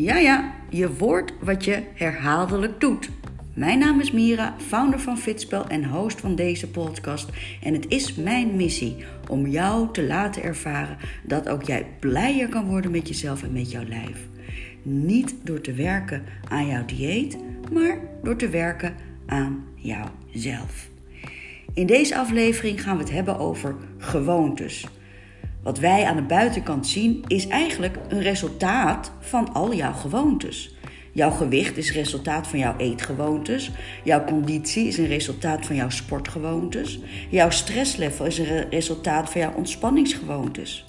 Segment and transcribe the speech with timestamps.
[0.00, 3.10] Ja, ja, je wordt wat je herhaaldelijk doet.
[3.54, 7.28] Mijn naam is Mira, founder van Fitspel en host van deze podcast.
[7.62, 8.96] En het is mijn missie
[9.28, 13.70] om jou te laten ervaren dat ook jij blijer kan worden met jezelf en met
[13.70, 14.26] jouw lijf.
[14.82, 17.36] Niet door te werken aan jouw dieet,
[17.72, 18.94] maar door te werken
[19.26, 20.88] aan jouzelf.
[21.74, 24.86] In deze aflevering gaan we het hebben over gewoontes.
[25.62, 30.74] Wat wij aan de buitenkant zien is eigenlijk een resultaat van al jouw gewoontes.
[31.12, 33.70] Jouw gewicht is resultaat van jouw eetgewoontes.
[34.04, 37.00] Jouw conditie is een resultaat van jouw sportgewoontes.
[37.30, 40.84] Jouw stresslevel is een resultaat van jouw ontspanningsgewoontes.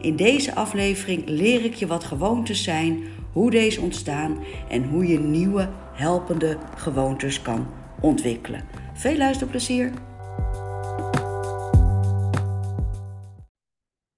[0.00, 5.18] In deze aflevering leer ik je wat gewoontes zijn, hoe deze ontstaan en hoe je
[5.18, 7.66] nieuwe helpende gewoontes kan
[8.00, 8.64] ontwikkelen.
[8.94, 9.92] Veel luisterplezier!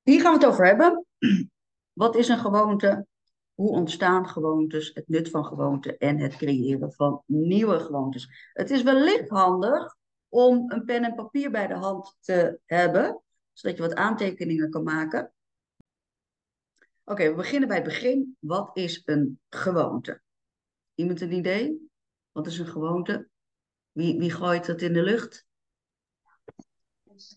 [0.03, 1.07] Hier gaan we het over hebben.
[1.93, 3.07] Wat is een gewoonte?
[3.55, 4.91] Hoe ontstaan gewoontes?
[4.95, 8.51] Het nut van gewoonten en het creëren van nieuwe gewoontes.
[8.53, 9.97] Het is wellicht handig
[10.29, 14.83] om een pen en papier bij de hand te hebben, zodat je wat aantekeningen kan
[14.83, 15.33] maken.
[17.05, 18.37] Oké, we beginnen bij het begin.
[18.39, 20.23] Wat is een gewoonte?
[20.95, 21.91] Iemand een idee?
[22.33, 23.29] Wat is een gewoonte?
[23.93, 25.47] Wie, wie gooit het in de lucht?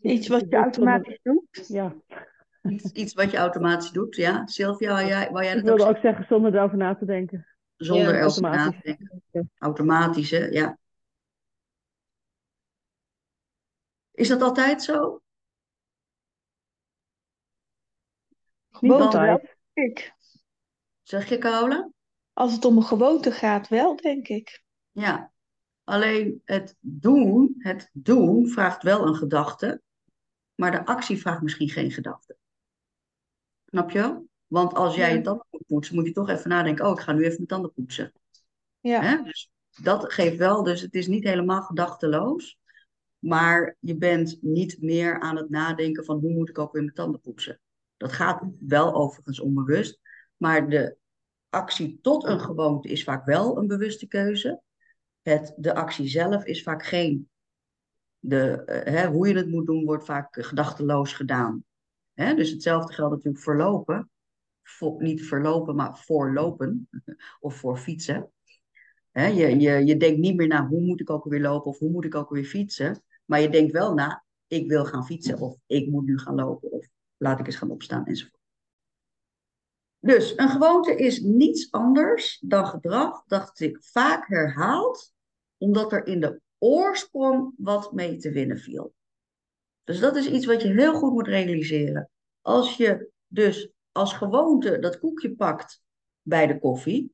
[0.02, 1.68] Iets wat je automatisch doet.
[1.68, 1.96] Ja,
[2.70, 4.48] Iets, iets wat je automatisch doet, ja.
[4.48, 5.96] Sylvia, wou jij, wou jij ik dat ook wilde zeggen?
[5.96, 7.48] ook zeggen zonder erover na te denken.
[7.76, 9.24] Zonder Ja, erover na te denken.
[9.32, 9.44] Ja.
[9.58, 10.46] Automatisch, hè?
[10.46, 10.78] Ja.
[14.12, 15.22] Is dat altijd zo?
[18.72, 19.26] Gewoon altijd.
[19.26, 20.14] wel, denk ik.
[21.04, 21.90] Zeg je, Carola?
[22.34, 24.64] Als het om een gewoonte gaat, wel, denk ik.
[24.92, 25.34] Ja.
[25.84, 29.82] Alleen het doen, het doen vraagt wel een gedachte,
[30.56, 32.38] maar de actie vraagt misschien geen gedachte.
[33.76, 34.24] Snap je?
[34.48, 37.12] Want als jij je tanden moet poetsen, moet je toch even nadenken, oh, ik ga
[37.12, 38.14] nu even mijn tanden poetsen.
[38.80, 39.24] Ja, Hè?
[39.24, 39.50] Dus
[39.82, 42.58] dat geeft wel, dus het is niet helemaal gedachteloos,
[43.20, 46.96] maar je bent niet meer aan het nadenken van hoe moet ik ook weer mijn
[46.96, 47.60] tanden poetsen.
[47.98, 50.00] Dat gaat wel overigens onbewust,
[50.38, 50.98] maar de
[51.50, 54.62] actie tot een gewoonte is vaak wel een bewuste keuze.
[55.22, 57.30] Het, de actie zelf is vaak geen.
[58.20, 61.66] De, eh, hè, hoe je het moet doen, wordt vaak gedachteloos gedaan.
[62.16, 62.36] Hè?
[62.36, 64.10] Dus hetzelfde geldt natuurlijk voor lopen.
[64.98, 66.90] Niet verlopen, maar voorlopen.
[67.40, 68.32] Of voor fietsen.
[69.12, 69.26] Hè?
[69.26, 71.90] Je, je, je denkt niet meer na hoe moet ik ook weer lopen of hoe
[71.90, 73.04] moet ik ook weer fietsen.
[73.26, 76.72] Maar je denkt wel na, ik wil gaan fietsen of ik moet nu gaan lopen
[76.72, 76.88] of
[77.18, 78.44] laat ik eens gaan opstaan enzovoort.
[80.00, 85.14] Dus een gewoonte is niets anders dan gedrag dat zich vaak herhaalt,
[85.58, 88.95] omdat er in de oorsprong wat mee te winnen viel.
[89.86, 92.10] Dus dat is iets wat je heel goed moet realiseren.
[92.42, 95.82] Als je dus als gewoonte dat koekje pakt
[96.22, 97.14] bij de koffie,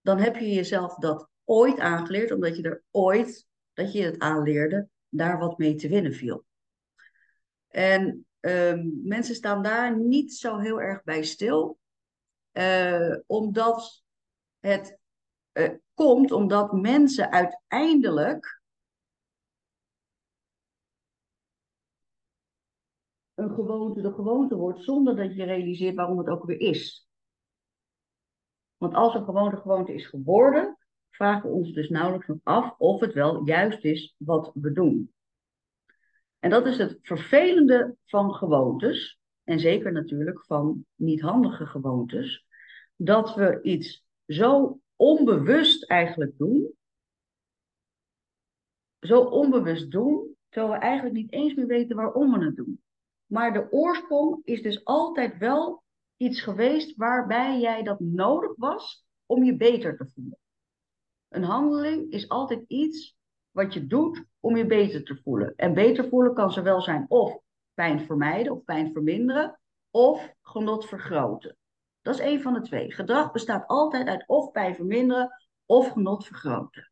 [0.00, 4.88] dan heb je jezelf dat ooit aangeleerd, omdat je er ooit, dat je het aanleerde,
[5.08, 6.44] daar wat mee te winnen viel.
[7.68, 11.78] En ehm, mensen staan daar niet zo heel erg bij stil,
[12.52, 14.02] eh, omdat
[14.58, 14.98] het
[15.52, 18.55] eh, komt omdat mensen uiteindelijk
[23.36, 27.08] een gewoonte de gewoonte wordt, zonder dat je realiseert waarom het ook weer is.
[28.76, 30.78] Want als een gewoonte gewoonte is geworden,
[31.10, 35.12] vragen we ons dus nauwelijks nog af of het wel juist is wat we doen.
[36.38, 42.46] En dat is het vervelende van gewoontes, en zeker natuurlijk van niet handige gewoontes,
[42.96, 46.72] dat we iets zo onbewust eigenlijk doen,
[49.00, 52.80] zo onbewust doen, terwijl we eigenlijk niet eens meer weten waarom we het doen.
[53.26, 55.82] Maar de oorsprong is dus altijd wel
[56.16, 60.38] iets geweest waarbij jij dat nodig was om je beter te voelen.
[61.28, 63.16] Een handeling is altijd iets
[63.50, 65.52] wat je doet om je beter te voelen.
[65.56, 67.38] En beter voelen kan zowel zijn of
[67.74, 69.60] pijn vermijden of pijn verminderen,
[69.90, 71.56] of genot vergroten.
[72.02, 72.92] Dat is één van de twee.
[72.92, 75.30] Gedrag bestaat altijd uit of pijn verminderen
[75.66, 76.90] of genot vergroten.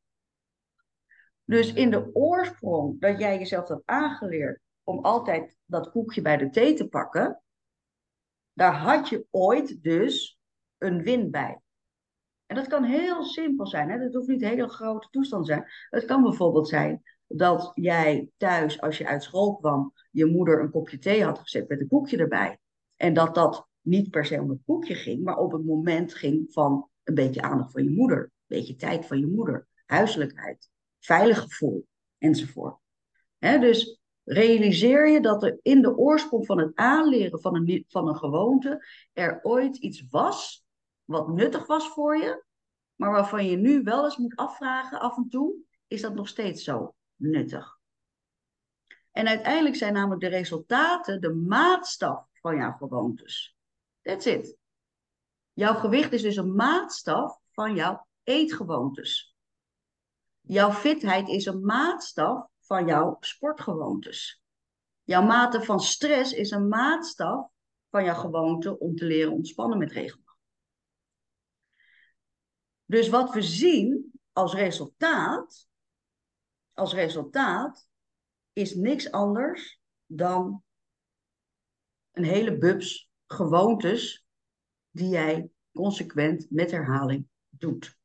[1.44, 6.50] Dus in de oorsprong dat jij jezelf had aangeleerd om altijd dat koekje bij de
[6.50, 7.42] thee te pakken,
[8.52, 10.38] daar had je ooit dus
[10.78, 11.60] een win bij.
[12.46, 13.90] En dat kan heel simpel zijn.
[13.90, 13.98] Hè?
[13.98, 15.64] Dat hoeft niet hele grote toestand te zijn.
[15.90, 20.70] Het kan bijvoorbeeld zijn dat jij thuis, als je uit school kwam, je moeder een
[20.70, 22.58] kopje thee had gezet met een koekje erbij.
[22.96, 26.52] En dat dat niet per se om het koekje ging, maar op het moment ging
[26.52, 31.40] van een beetje aandacht van je moeder, een beetje tijd van je moeder, huiselijkheid, veilig
[31.40, 31.86] gevoel
[32.18, 32.78] enzovoort.
[33.38, 38.16] Dus realiseer je dat er in de oorsprong van het aanleren van een, van een
[38.16, 40.64] gewoonte er ooit iets was
[41.04, 42.44] wat nuttig was voor je,
[42.94, 45.54] maar waarvan je nu wel eens moet afvragen af en toe,
[45.86, 47.78] is dat nog steeds zo nuttig?
[49.10, 53.56] En uiteindelijk zijn namelijk de resultaten de maatstaf van jouw gewoontes.
[54.02, 54.56] That's it.
[55.52, 59.36] Jouw gewicht is dus een maatstaf van jouw eetgewoontes.
[60.40, 64.42] Jouw fitheid is een maatstaf van jouw sportgewoontes.
[65.02, 67.50] Jouw mate van stress is een maatstaf
[67.90, 70.38] van jouw gewoonte om te leren ontspannen met regelmaat.
[72.84, 75.68] Dus wat we zien als resultaat,
[76.72, 77.88] als resultaat,
[78.52, 80.62] is niks anders dan
[82.10, 84.26] een hele bubs gewoontes
[84.90, 87.98] die jij consequent met herhaling doet.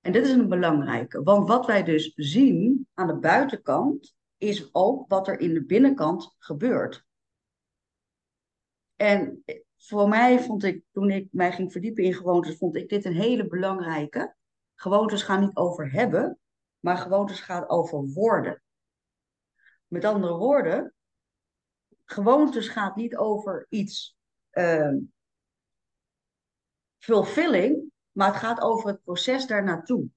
[0.00, 5.08] En dit is een belangrijke, want wat wij dus zien aan de buitenkant is ook
[5.08, 7.04] wat er in de binnenkant gebeurt.
[8.96, 9.44] En
[9.76, 13.14] voor mij vond ik, toen ik mij ging verdiepen in gewoontes, vond ik dit een
[13.14, 14.34] hele belangrijke.
[14.74, 16.38] Gewoontes gaan niet over hebben,
[16.78, 18.62] maar gewoontes gaan over worden.
[19.86, 20.94] Met andere woorden,
[22.04, 24.16] gewoontes gaat niet over iets
[24.52, 24.96] uh,
[26.98, 27.89] fulfilling,
[28.20, 30.08] maar het gaat over het proces daarnaartoe.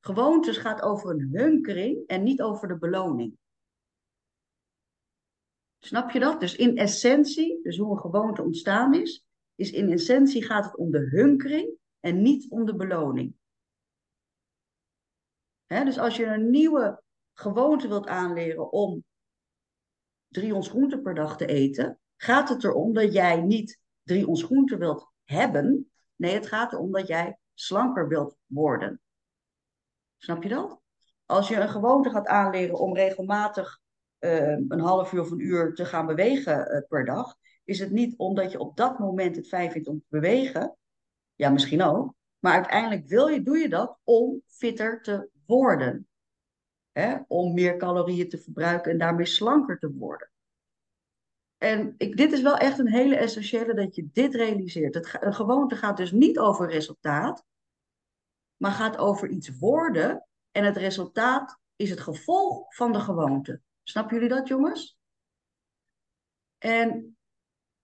[0.00, 3.36] Gewoontes gaat over een hunkering en niet over de beloning.
[5.78, 6.40] Snap je dat?
[6.40, 10.90] Dus in essentie, dus hoe een gewoonte ontstaan is, is in essentie gaat het om
[10.90, 13.34] de hunkering en niet om de beloning.
[15.66, 17.02] dus als je een nieuwe
[17.32, 19.04] gewoonte wilt aanleren om
[20.28, 24.42] drie ons groenten per dag te eten, gaat het erom dat jij niet drie ons
[24.42, 25.91] groenten wilt hebben.
[26.22, 29.00] Nee, het gaat erom dat jij slanker wilt worden.
[30.16, 30.80] Snap je dat?
[31.26, 33.80] Als je een gewoonte gaat aanleren om regelmatig
[34.20, 37.90] uh, een half uur of een uur te gaan bewegen uh, per dag, is het
[37.90, 40.76] niet omdat je op dat moment het fijn vindt om te bewegen.
[41.34, 42.14] Ja, misschien ook.
[42.38, 46.08] Maar uiteindelijk wil je, doe je dat om fitter te worden.
[46.92, 47.16] Hè?
[47.26, 50.31] Om meer calorieën te verbruiken en daarmee slanker te worden.
[51.62, 54.94] En ik, dit is wel echt een hele essentiële dat je dit realiseert.
[54.94, 57.44] Het, een gewoonte gaat dus niet over resultaat,
[58.56, 60.26] maar gaat over iets worden.
[60.50, 63.60] En het resultaat is het gevolg van de gewoonte.
[63.82, 64.98] Snappen jullie dat, jongens?
[66.58, 67.16] En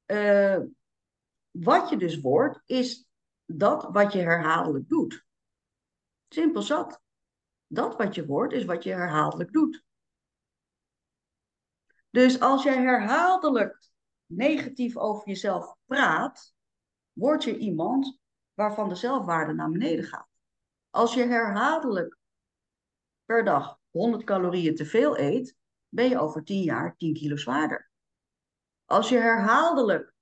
[0.07, 0.61] uh,
[1.51, 3.09] wat je dus wordt, is
[3.45, 5.25] dat wat je herhaaldelijk doet.
[6.29, 7.01] Simpel zat.
[7.67, 9.87] Dat wat je wordt, is wat je herhaaldelijk doet.
[12.11, 13.91] Dus als jij herhaaldelijk
[14.27, 16.55] negatief over jezelf praat,
[17.13, 18.19] word je iemand
[18.55, 20.29] waarvan de zelfwaarde naar beneden gaat.
[20.91, 22.17] Als je herhaaldelijk
[23.25, 25.57] per dag 100 calorieën te veel eet,
[25.89, 27.91] ben je over 10 jaar 10 kilo zwaarder.
[28.85, 30.15] Als je herhaaldelijk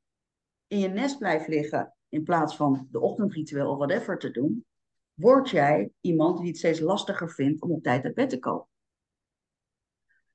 [0.66, 4.66] in je nest blijft liggen in plaats van de ochtendritueel of whatever te doen,
[5.14, 8.68] word jij iemand die het steeds lastiger vindt om op tijd uit bed te komen.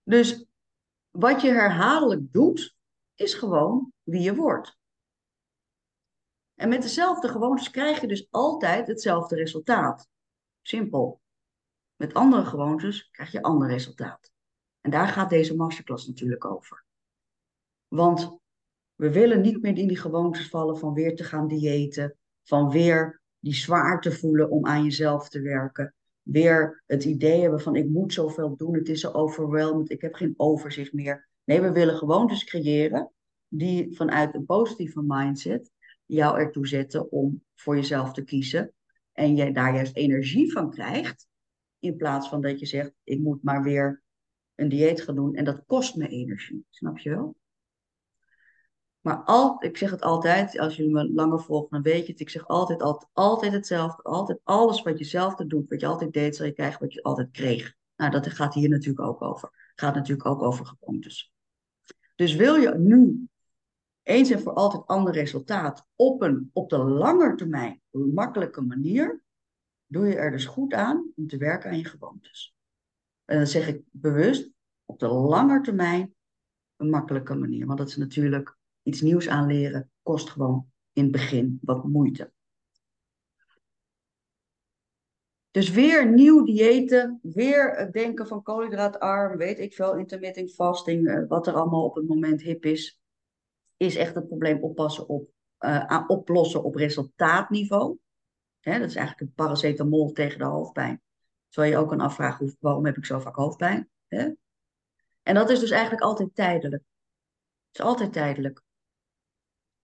[0.03, 0.45] Dus
[1.11, 2.75] wat je herhaaldelijk doet,
[3.15, 4.79] is gewoon wie je wordt.
[6.55, 10.09] En met dezelfde gewoontes krijg je dus altijd hetzelfde resultaat.
[10.61, 11.21] Simpel.
[11.95, 14.31] Met andere gewoontes krijg je ander resultaat.
[14.81, 16.85] En daar gaat deze masterclass natuurlijk over.
[17.87, 18.39] Want
[18.95, 23.21] we willen niet meer in die gewoontes vallen van weer te gaan diëten, van weer
[23.39, 27.89] die zwaar te voelen om aan jezelf te werken, weer het idee hebben van ik
[27.89, 31.29] moet zoveel doen, het is zo overweldigend, ik heb geen overzicht meer.
[31.43, 33.11] Nee, we willen gewoontes creëren
[33.47, 35.71] die vanuit een positieve mindset
[36.05, 38.73] jou ertoe zetten om voor jezelf te kiezen
[39.11, 41.27] en jij daar juist energie van krijgt,
[41.79, 44.03] in plaats van dat je zegt ik moet maar weer
[44.55, 46.65] een dieet gaan doen en dat kost me energie.
[46.69, 47.35] Snap je wel?
[49.01, 52.21] Maar al, ik zeg het altijd, als jullie me langer volgen, dan weet je het.
[52.21, 54.03] Ik zeg altijd, altijd, altijd hetzelfde.
[54.03, 57.03] Altijd alles wat je zelf doet, wat je altijd deed, zal je krijgen wat je
[57.03, 57.75] altijd kreeg.
[57.95, 59.71] Nou, dat gaat hier natuurlijk ook over.
[59.75, 61.33] Gaat natuurlijk ook over gewoontes.
[62.15, 63.27] Dus wil je nu
[64.03, 69.23] eens en voor altijd ander resultaat op een op de lange termijn makkelijke manier,
[69.85, 72.55] doe je er dus goed aan om te werken aan je gewoontes.
[73.25, 74.51] En dan zeg ik bewust
[74.85, 76.15] op de lange termijn
[76.77, 77.65] een makkelijke manier.
[77.65, 82.31] Want dat is natuurlijk iets nieuws aanleren, kost gewoon in het begin wat moeite.
[85.51, 91.47] Dus weer nieuw diëten, weer denken van koolhydraatarm, weet ik veel, intermittent fasting, eh, wat
[91.47, 93.01] er allemaal op het moment hip is,
[93.77, 97.97] is echt het probleem oppassen op, uh, oplossen op resultaatniveau.
[98.59, 101.01] Dat is eigenlijk een paracetamol tegen de hoofdpijn.
[101.49, 103.89] Terwijl je ook kan afvragen, waarom heb ik zo vaak hoofdpijn?
[105.23, 106.83] En dat is dus eigenlijk altijd tijdelijk.
[107.67, 108.63] Het is altijd tijdelijk.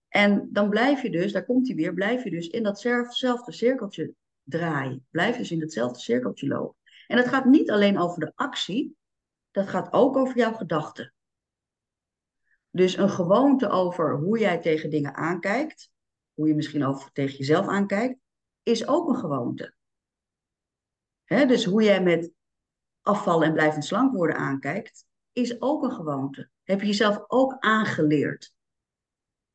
[0.08, 4.14] En dan blijf je dus, daar komt hij weer, blijf je dus in datzelfde cirkeltje
[4.42, 5.06] draaien.
[5.10, 6.76] Blijf dus in datzelfde cirkeltje lopen.
[7.06, 8.96] En het gaat niet alleen over de actie,
[9.50, 11.12] dat gaat ook over jouw gedachten.
[12.70, 15.90] Dus een gewoonte over hoe jij tegen dingen aankijkt,
[16.34, 18.18] hoe je misschien over tegen jezelf aankijkt,
[18.62, 19.74] is ook een gewoonte.
[21.24, 22.32] dus hoe jij met
[23.02, 26.50] afvallen en blijvend slank worden aankijkt, is ook een gewoonte.
[26.62, 28.52] Heb je jezelf ook aangeleerd.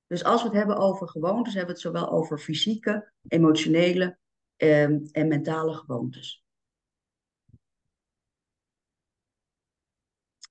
[0.07, 4.17] Dus als we het hebben over gewoontes, hebben we het zowel over fysieke, emotionele
[4.55, 6.43] ehm, en mentale gewoontes.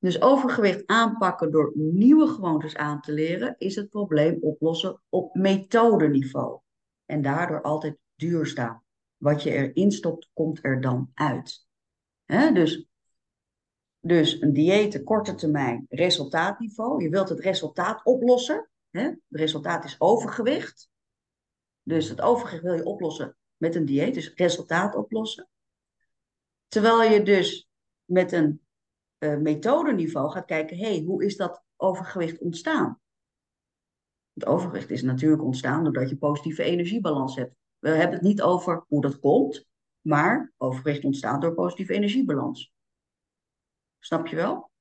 [0.03, 6.61] Dus overgewicht aanpakken door nieuwe gewoontes aan te leren, is het probleem oplossen op methodeniveau.
[7.07, 8.83] En daardoor altijd duurzaam.
[9.17, 11.67] Wat je erin stopt, komt er dan uit.
[12.27, 12.87] dus,
[14.01, 17.03] dus een dieet, korte termijn, resultaatniveau.
[17.03, 18.71] Je wilt het resultaat oplossen.
[18.93, 20.91] Het resultaat is overgewicht.
[21.83, 25.49] Dus het overgewicht wil je oplossen met een dieet, dus resultaat oplossen.
[26.69, 27.69] Terwijl je dus
[28.05, 28.61] met een
[29.19, 33.01] uh, methodeniveau gaat kijken, hé, hey, hoe is dat overgewicht ontstaan?
[34.33, 37.55] Het overgewicht is natuurlijk ontstaan doordat je positieve energiebalans hebt.
[37.79, 39.67] We hebben het niet over hoe dat komt,
[40.01, 42.73] maar overgewicht ontstaat door positieve energiebalans.
[43.99, 44.72] Snap je wel?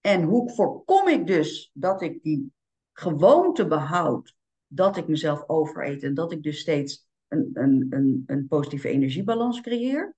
[0.00, 2.52] En hoe voorkom ik dus dat ik die
[2.92, 4.36] gewoonte behoud
[4.66, 9.60] dat ik mezelf overeet en dat ik dus steeds een, een, een, een positieve energiebalans
[9.60, 10.16] creëer?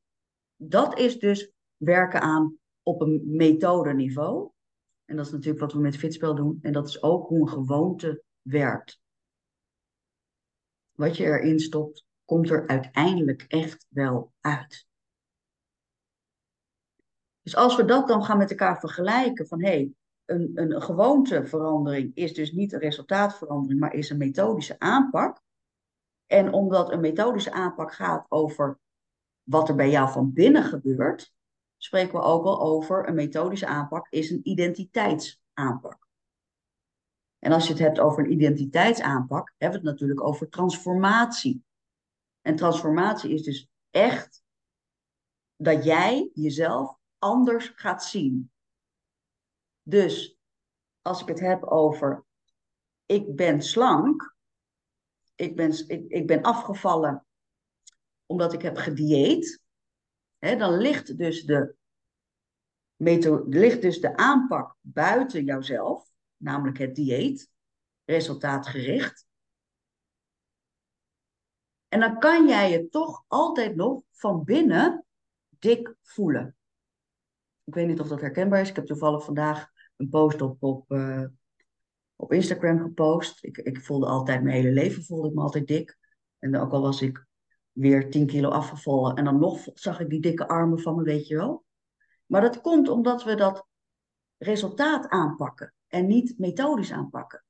[0.56, 4.50] Dat is dus werken aan op een methodeniveau.
[5.04, 6.58] En dat is natuurlijk wat we met Fitspel doen.
[6.62, 9.00] En dat is ook hoe een gewoonte werkt.
[10.92, 14.88] Wat je erin stopt, komt er uiteindelijk echt wel uit.
[17.50, 19.92] Dus als we dat dan gaan met elkaar vergelijken, van hé, hey,
[20.24, 25.42] een, een gewoonteverandering is dus niet een resultaatverandering, maar is een methodische aanpak.
[26.26, 28.78] En omdat een methodische aanpak gaat over
[29.42, 31.32] wat er bij jou van binnen gebeurt,
[31.76, 36.06] spreken we ook wel over een methodische aanpak, is een identiteitsaanpak.
[37.38, 41.64] En als je het hebt over een identiteitsaanpak, hebben we het natuurlijk over transformatie.
[42.40, 44.42] En transformatie is dus echt
[45.56, 48.50] dat jij jezelf anders gaat zien.
[49.82, 50.38] Dus
[51.02, 52.24] als ik het heb over
[53.06, 54.34] ik ben slank,
[55.34, 57.26] ik ben, ik, ik ben afgevallen
[58.26, 59.62] omdat ik heb gedieet,
[60.38, 61.76] hè, dan ligt dus, de
[62.96, 67.50] methode, ligt dus de aanpak buiten jouzelf, namelijk het dieet,
[68.04, 69.26] resultaatgericht.
[71.88, 75.06] En dan kan jij je toch altijd nog van binnen
[75.48, 76.56] dik voelen.
[77.70, 78.68] Ik weet niet of dat herkenbaar is.
[78.68, 81.24] Ik heb toevallig vandaag een post op, op, uh,
[82.16, 83.44] op Instagram gepost.
[83.44, 85.98] Ik, ik voelde altijd, mijn hele leven voelde ik me altijd dik.
[86.38, 87.26] En ook al was ik
[87.72, 91.26] weer 10 kilo afgevallen en dan nog zag ik die dikke armen van me, weet
[91.26, 91.64] je wel.
[92.26, 93.66] Maar dat komt omdat we dat
[94.38, 97.44] resultaat aanpakken en niet methodisch aanpakken.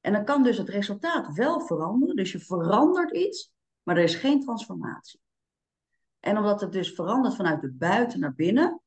[0.00, 2.16] En dan kan dus het resultaat wel veranderen.
[2.16, 5.20] Dus je verandert iets, maar er is geen transformatie.
[6.20, 8.80] En omdat het dus verandert vanuit de buiten naar binnen,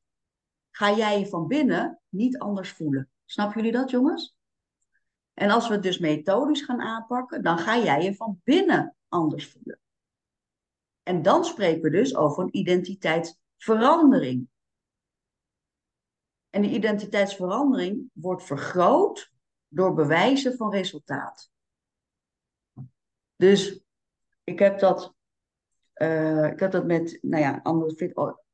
[0.72, 3.10] ga jij je van binnen niet anders voelen.
[3.26, 4.38] Snappen jullie dat, jongens?
[5.34, 9.52] En als we het dus methodisch gaan aanpakken, dan ga jij je van binnen anders
[9.52, 9.80] voelen.
[11.04, 14.48] En dan spreken we dus over een identiteitsverandering.
[16.50, 19.32] En die identiteitsverandering wordt vergroot
[19.68, 21.52] door bewijzen van resultaat.
[23.36, 23.84] Dus
[24.44, 25.14] ik heb dat,
[25.96, 27.62] uh, ik heb dat met, nou ja,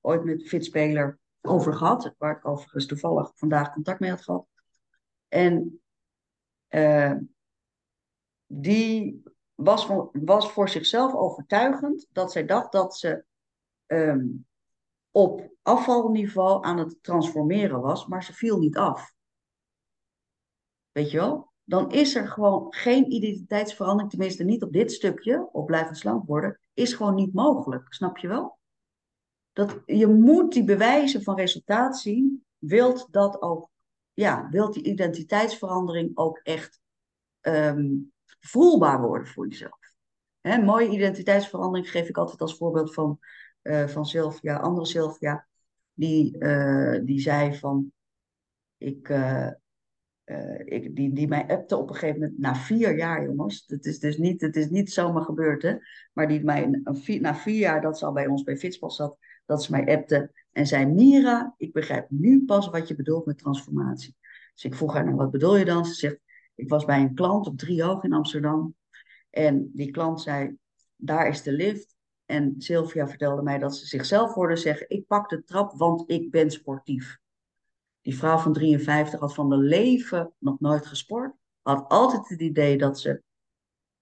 [0.01, 4.47] ooit met fitspeler over gehad, waar ik overigens toevallig vandaag contact mee had gehad.
[5.27, 5.81] En
[6.69, 7.15] uh,
[8.45, 9.23] die
[9.55, 13.25] was voor, was voor zichzelf overtuigend dat zij dacht dat ze
[13.85, 14.45] um,
[15.11, 19.13] op afvalniveau aan het transformeren was, maar ze viel niet af.
[20.91, 21.53] Weet je wel?
[21.63, 26.59] Dan is er gewoon geen identiteitsverandering, tenminste niet op dit stukje, op blijven slank worden,
[26.73, 27.93] is gewoon niet mogelijk.
[27.93, 28.59] Snap je wel?
[29.55, 33.69] Dat, je moet die bewijzen van resultaat zien, wilt dat ook,
[34.13, 36.79] ja, wilt die identiteitsverandering ook echt
[37.41, 39.79] um, voelbaar worden voor jezelf.
[40.41, 43.19] Hè, mooie identiteitsverandering geef ik altijd als voorbeeld van,
[43.63, 45.47] uh, van Sylvia, andere Sylvia,
[45.93, 47.91] die, uh, die zei van,
[48.77, 49.51] ik, uh,
[50.65, 53.99] ik, die, die mij appte op een gegeven moment, na vier jaar jongens, het is
[53.99, 55.75] dus niet, het is niet zomaar gebeurd hè,
[56.13, 56.81] maar die mij
[57.19, 60.31] na vier jaar, dat ze al bij ons bij Fitspas zat, dat ze mij appte
[60.51, 64.15] en zei, Mira, ik begrijp nu pas wat je bedoelt met transformatie.
[64.53, 65.85] Dus ik vroeg haar, nou wat bedoel je dan?
[65.85, 66.17] Ze zegt,
[66.55, 68.75] Ik was bij een klant op Driehoog in Amsterdam.
[69.29, 70.57] En die klant zei,
[70.95, 71.95] daar is de lift.
[72.25, 76.31] En Sylvia vertelde mij dat ze zichzelf hoorde zeggen, ik pak de trap, want ik
[76.31, 77.17] ben sportief.
[78.01, 81.35] Die vrouw van 53 had van de leven nog nooit gesport.
[81.61, 83.21] Had altijd het idee dat ze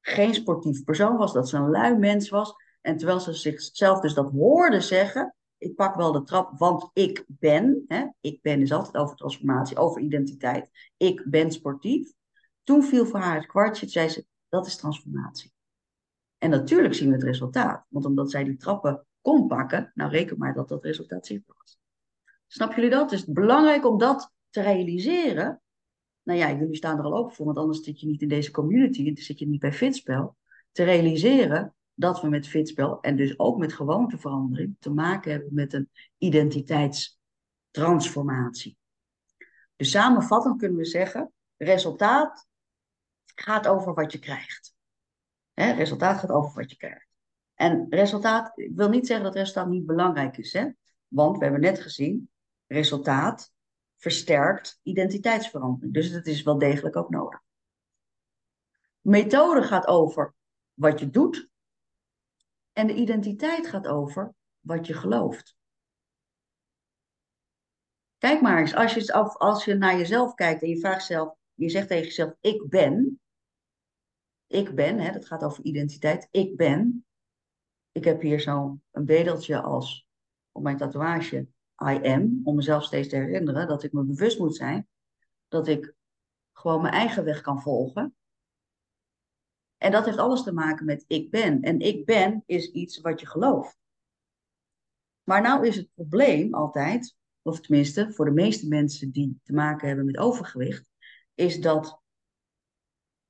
[0.02, 2.54] geen sportief persoon was, dat ze een lui mens was.
[2.84, 7.26] En terwijl ze zichzelf dus dat hoorde zeggen, ik pak wel de trap, want ik
[7.28, 7.86] ben.
[7.88, 10.70] Hè, ik ben is altijd over transformatie, over identiteit.
[10.98, 12.14] Ik ben sportief.
[12.64, 15.54] Toen viel voor haar het kwartje, zei ze, dat is transformatie.
[16.38, 17.86] En natuurlijk zien we het resultaat.
[17.90, 21.78] Want omdat zij die trappen kon pakken, nou reken maar dat dat resultaat zichtbaar was.
[22.48, 23.10] Snap jullie dat?
[23.10, 25.62] Dus het is belangrijk om dat te realiseren.
[26.24, 28.52] Nou ja, jullie staan er al open voor, want anders zit je niet in deze
[28.52, 30.36] community, dan zit je niet bij Fitspel.
[30.72, 35.74] Te realiseren dat we met Fitspel en dus ook met gewoonteverandering te maken hebben met
[35.74, 38.78] een identiteitstransformatie.
[39.76, 42.48] Dus samenvattend kunnen we zeggen, resultaat
[43.36, 44.74] gaat over wat je krijgt.
[45.54, 47.08] Resultaat gaat over wat je krijgt.
[47.54, 50.70] En resultaat, ik wil niet zeggen dat resultaat niet belangrijk is, hè?
[51.08, 52.30] want we hebben net gezien,
[52.68, 53.52] resultaat
[53.98, 55.94] versterkt identiteitsverandering.
[55.94, 57.42] Dus het is wel degelijk ook nodig.
[59.02, 60.34] Methode gaat over
[60.74, 61.52] wat je doet.
[62.74, 65.56] En de identiteit gaat over wat je gelooft.
[68.18, 71.70] Kijk maar eens, als je, als je naar jezelf kijkt en je vraagt zelf, je
[71.70, 73.22] zegt tegen jezelf, ik ben.
[74.48, 76.28] Ik ben, hè, dat gaat over identiteit.
[76.32, 77.06] Ik ben.
[77.92, 80.08] Ik heb hier zo'n bedeltje als
[80.52, 81.48] op mijn tatoeage.
[81.84, 84.88] I am, om mezelf steeds te herinneren dat ik me bewust moet zijn
[85.54, 85.94] dat ik
[86.52, 88.16] gewoon mijn eigen weg kan volgen.
[89.84, 91.62] En dat heeft alles te maken met ik ben.
[91.62, 93.78] En ik ben is iets wat je gelooft.
[95.24, 99.88] Maar nou is het probleem altijd, of tenminste voor de meeste mensen die te maken
[99.88, 100.86] hebben met overgewicht,
[101.34, 102.02] is dat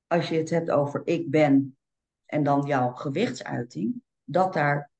[0.06, 1.76] als je het hebt over ik ben
[2.24, 4.90] en dan jouw gewichtsuiting, dat daar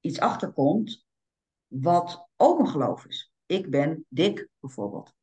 [0.00, 1.06] iets achter komt
[1.66, 3.32] wat ook een geloof is.
[3.46, 5.14] Ik ben dik bijvoorbeeld.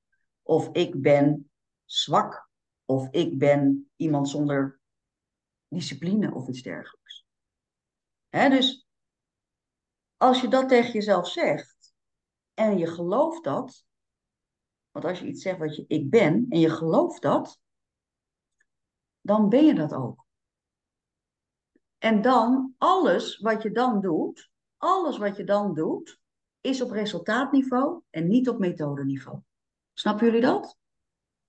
[0.42, 1.52] Of ik ben
[1.86, 2.48] zwak.
[2.86, 4.79] Of ik ben iemand zonder
[5.70, 7.26] discipline of iets dergelijks.
[8.30, 8.88] Hè, dus
[10.18, 11.94] als je dat tegen jezelf zegt
[12.54, 13.86] en je gelooft dat,
[14.92, 17.60] want als je iets zegt wat je ik ben en je gelooft dat,
[19.22, 20.26] dan ben je dat ook.
[21.98, 26.20] En dan alles wat je dan doet, alles wat je dan doet,
[26.62, 29.40] is op resultaatniveau en niet op methodeniveau.
[29.94, 30.79] Snappen jullie dat?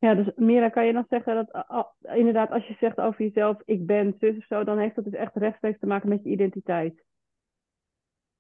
[0.01, 3.63] Ja, dus Mira, kan je dan zeggen dat uh, inderdaad als je zegt over jezelf,
[3.65, 6.31] ik ben zus of zo, dan heeft dat dus echt rechtstreeks te maken met je
[6.31, 7.05] identiteit?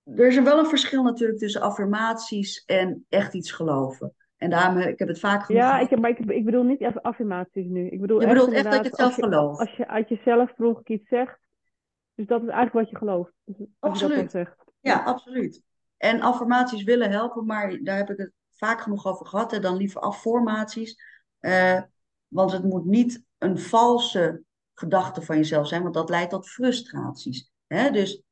[0.05, 4.15] Er is wel een verschil natuurlijk tussen affirmaties en echt iets geloven.
[4.37, 7.03] En daarom, ik heb het vaak genoeg Ja, ik, maar ik, ik bedoel niet even
[7.03, 7.89] affirmaties nu.
[7.89, 9.61] Ik bedoel je echt bedoelt echt dat je het zelf als je, gelooft.
[9.61, 11.39] Als je uit jezelf ongeluk iets zegt,
[12.15, 13.33] dus dat is eigenlijk wat je gelooft.
[13.45, 14.31] Dus als je dat dan Absoluut.
[14.31, 14.65] zegt.
[14.81, 15.63] Ja, absoluut.
[15.97, 19.53] En affirmaties willen helpen, maar daar heb ik het vaak genoeg over gehad.
[19.53, 21.03] En dan liever afformaties.
[21.41, 21.83] Eh,
[22.29, 24.43] want het moet niet een valse
[24.75, 27.51] gedachte van jezelf zijn, want dat leidt tot frustraties.
[27.67, 27.91] Hè?
[27.91, 28.23] Dus,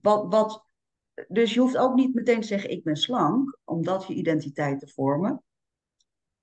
[0.00, 0.64] wat, wat,
[1.28, 4.80] dus je hoeft ook niet meteen te zeggen: Ik ben slank, om dat je identiteit
[4.80, 5.42] te vormen.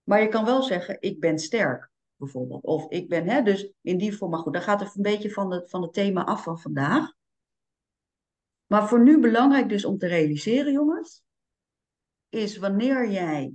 [0.03, 2.63] Maar je kan wel zeggen: Ik ben sterk, bijvoorbeeld.
[2.63, 4.31] Of ik ben, hè, dus in die vorm.
[4.31, 7.13] Maar goed, daar gaat het een beetje van het, van het thema af van vandaag.
[8.65, 11.23] Maar voor nu belangrijk dus om te realiseren, jongens,
[12.29, 13.53] is wanneer jij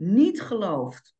[0.00, 1.14] niet gelooft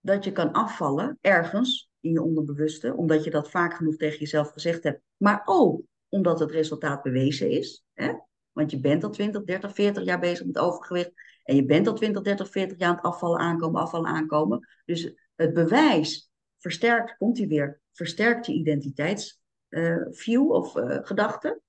[0.00, 4.50] dat je kan afvallen ergens in je onderbewuste, omdat je dat vaak genoeg tegen jezelf
[4.50, 7.84] gezegd hebt, maar ook omdat het resultaat bewezen is.
[7.92, 8.12] Hè?
[8.52, 11.94] Want je bent al 20, 30, 40 jaar bezig met overgewicht en je bent al
[11.94, 14.68] 20, 30, 40 jaar aan het afvallen aankomen, afvallen aankomen.
[14.84, 21.60] Dus het bewijs versterkt, komt hij weer, versterkt je identiteitsview of uh, gedachte.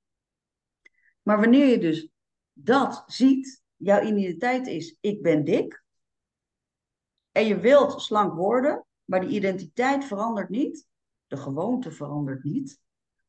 [1.22, 2.10] Maar wanneer je dus
[2.54, 5.86] dat ziet, jouw identiteit is ik ben dik,
[7.38, 10.88] en je wilt slank worden, maar de identiteit verandert niet,
[11.28, 12.82] de gewoonte verandert niet,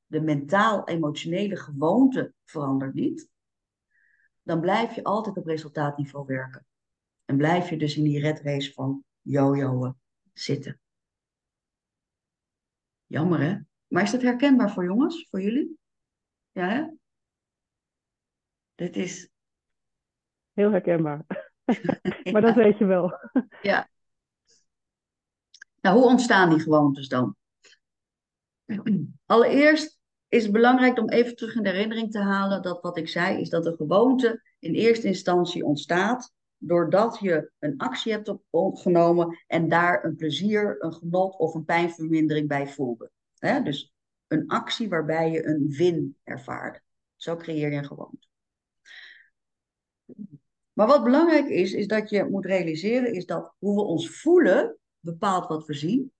[0.06, 3.30] de mentaal-emotionele gewoonte verandert niet,
[4.42, 6.66] dan blijf je altijd op resultaatniveau werken.
[7.24, 9.96] En blijf je dus in die red race van jojoen
[10.32, 10.80] zitten.
[13.06, 13.58] Jammer hè?
[13.86, 15.78] Maar is dat herkenbaar voor jongens, voor jullie?
[16.50, 16.86] Ja hè?
[18.74, 19.30] Dit is...
[20.52, 21.24] Heel herkenbaar.
[22.32, 23.12] maar dat weet je wel.
[23.62, 23.88] ja.
[25.80, 27.36] Nou, hoe ontstaan die gewoontes dan?
[29.26, 33.08] Allereerst is het belangrijk om even terug in de herinnering te halen dat wat ik
[33.08, 39.38] zei is dat een gewoonte in eerste instantie ontstaat doordat je een actie hebt opgenomen
[39.46, 43.10] en daar een plezier, een genot of een pijnvermindering bij voelde.
[43.38, 43.94] Dus
[44.26, 46.80] een actie waarbij je een win ervaart.
[47.16, 48.26] Zo creëer je een gewoonte.
[50.72, 54.78] Maar wat belangrijk is, is dat je moet realiseren, is dat hoe we ons voelen
[55.10, 56.12] bepaalt wat we zien.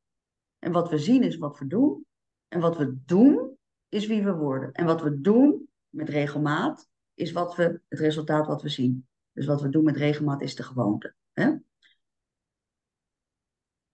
[0.58, 2.06] En wat we zien is wat we doen.
[2.48, 3.56] En wat we doen
[3.88, 4.72] is wie we worden.
[4.72, 9.08] En wat we doen met regelmaat is wat we, het resultaat wat we zien.
[9.32, 11.14] Dus wat we doen met regelmaat is de gewoonte.
[11.32, 11.48] Hè?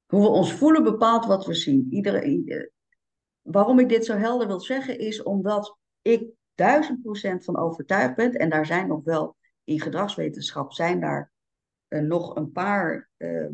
[0.07, 1.87] Hoe we ons voelen bepaalt wat we zien.
[1.91, 2.71] Iedere,
[3.43, 8.33] waarom ik dit zo helder wil zeggen is omdat ik duizend procent van overtuigd ben.
[8.33, 11.33] En daar zijn nog wel in gedragswetenschap zijn daar
[11.89, 13.49] uh, nog een paar uh,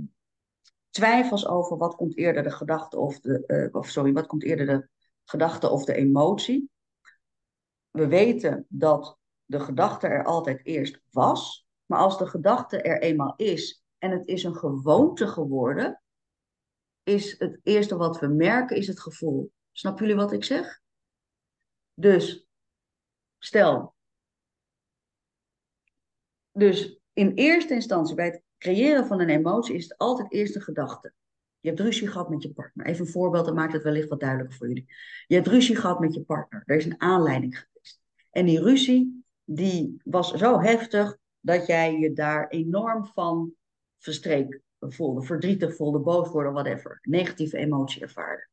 [0.90, 4.66] twijfels over wat komt eerder de gedachte of de, uh, of sorry, wat komt eerder
[4.66, 4.88] de
[5.24, 6.70] gedachte of de emotie.
[7.90, 13.34] We weten dat de gedachte er altijd eerst was, maar als de gedachte er eenmaal
[13.36, 16.02] is en het is een gewoonte geworden,
[17.02, 19.52] is het eerste wat we merken is het gevoel.
[19.72, 20.80] Snappen jullie wat ik zeg?
[21.94, 22.46] Dus
[23.38, 23.94] stel,
[26.52, 30.62] dus in eerste instantie bij het creëren van een emotie is het altijd eerst een
[30.62, 31.12] gedachte.
[31.60, 32.86] Je hebt ruzie gehad met je partner.
[32.86, 34.86] Even een voorbeeld, dat maakt het wellicht wat duidelijker voor jullie.
[35.26, 36.62] Je hebt ruzie gehad met je partner.
[36.66, 38.00] Er is een aanleiding geweest.
[38.30, 43.52] En die ruzie, die was zo heftig dat jij je daar enorm van
[43.98, 45.22] verstreek voelde.
[45.22, 46.98] Verdrietig voelde, boos worden, whatever.
[47.02, 48.48] Negatieve emotie ervaarde.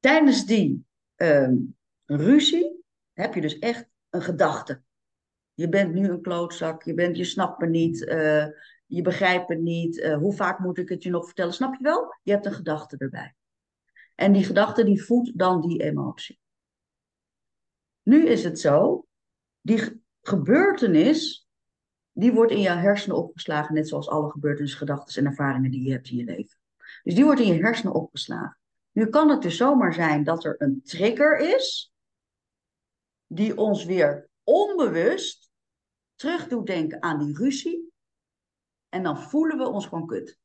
[0.00, 0.84] Tijdens die
[1.16, 1.52] uh,
[2.04, 4.82] ruzie heb je dus echt een gedachte.
[5.60, 8.46] Je bent nu een klootzak, je, bent, je snapt me niet, uh,
[8.86, 9.96] je begrijpt me niet.
[9.96, 11.52] Uh, hoe vaak moet ik het je nog vertellen?
[11.52, 12.14] Snap je wel?
[12.22, 13.34] Je hebt een gedachte erbij.
[14.14, 16.38] En die gedachte die voedt dan die emotie.
[18.02, 19.06] Nu is het zo,
[19.60, 21.48] die gebeurtenis,
[22.12, 25.92] die wordt in jouw hersenen opgeslagen, net zoals alle gebeurtenissen, gedachten en ervaringen die je
[25.92, 26.58] hebt in je leven.
[27.02, 28.58] Dus die wordt in je hersenen opgeslagen.
[28.92, 31.92] Nu kan het dus zomaar zijn dat er een trigger is,
[33.26, 35.49] die ons weer onbewust
[36.20, 37.92] terug doet denken aan die ruzie.
[38.88, 40.38] En dan voelen we ons gewoon kut.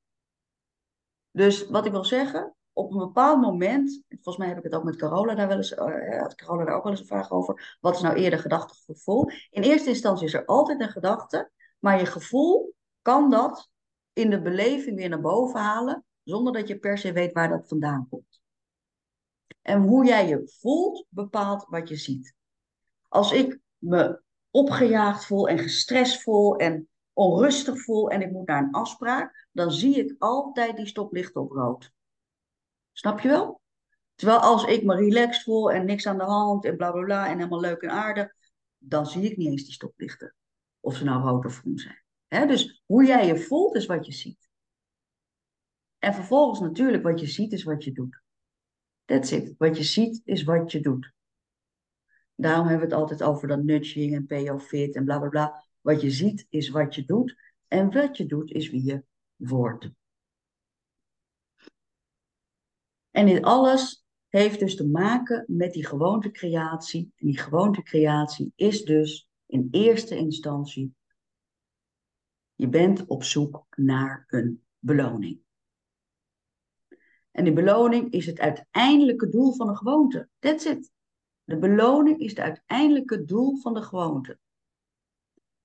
[1.31, 4.83] Dus wat ik wil zeggen, op een bepaald moment, volgens mij heb ik het ook
[4.83, 7.77] met Carola daar wel eens, uh, had Carola daar ook wel eens een vraag over.
[7.81, 9.29] Wat is nou eerder gedachte of gevoel?
[9.49, 13.69] In eerste instantie is er altijd een gedachte, maar je gevoel kan dat
[14.13, 17.67] in de beleving weer naar boven halen, zonder dat je per se weet waar dat
[17.67, 18.41] vandaan komt.
[19.61, 22.35] En hoe jij je voelt, bepaalt wat je ziet.
[23.07, 24.23] Als ik me
[24.55, 29.71] opgejaagd voel en gestrest voel en onrustig voel en ik moet naar een afspraak, dan
[29.71, 31.91] zie ik altijd die stoplichten op rood.
[32.91, 33.61] Snap je wel?
[34.15, 37.27] Terwijl als ik me relaxed voel en niks aan de hand en bla bla bla
[37.27, 38.33] en helemaal leuk en aardig,
[38.77, 40.35] dan zie ik niet eens die stoplichten.
[40.79, 42.47] Of ze nou rood of groen zijn.
[42.47, 44.49] Dus hoe jij je voelt is wat je ziet.
[45.99, 48.21] En vervolgens natuurlijk wat je ziet is wat je doet.
[49.05, 49.55] That's it.
[49.57, 51.13] Wat je ziet is wat je doet.
[52.35, 55.63] Daarom hebben we het altijd over dat nudging en PO fit en bla bla bla.
[55.81, 57.35] Wat je ziet is wat je doet.
[57.67, 59.03] En wat je doet is wie je
[59.35, 59.89] wordt.
[63.11, 67.11] En dit alles heeft dus te maken met die gewoontecreatie.
[67.15, 70.95] En die gewoontecreatie is dus in eerste instantie,
[72.55, 75.39] je bent op zoek naar een beloning.
[77.31, 80.29] En die beloning is het uiteindelijke doel van een gewoonte.
[80.39, 80.91] That's it.
[81.45, 84.39] De beloning is het uiteindelijke doel van de gewoonte.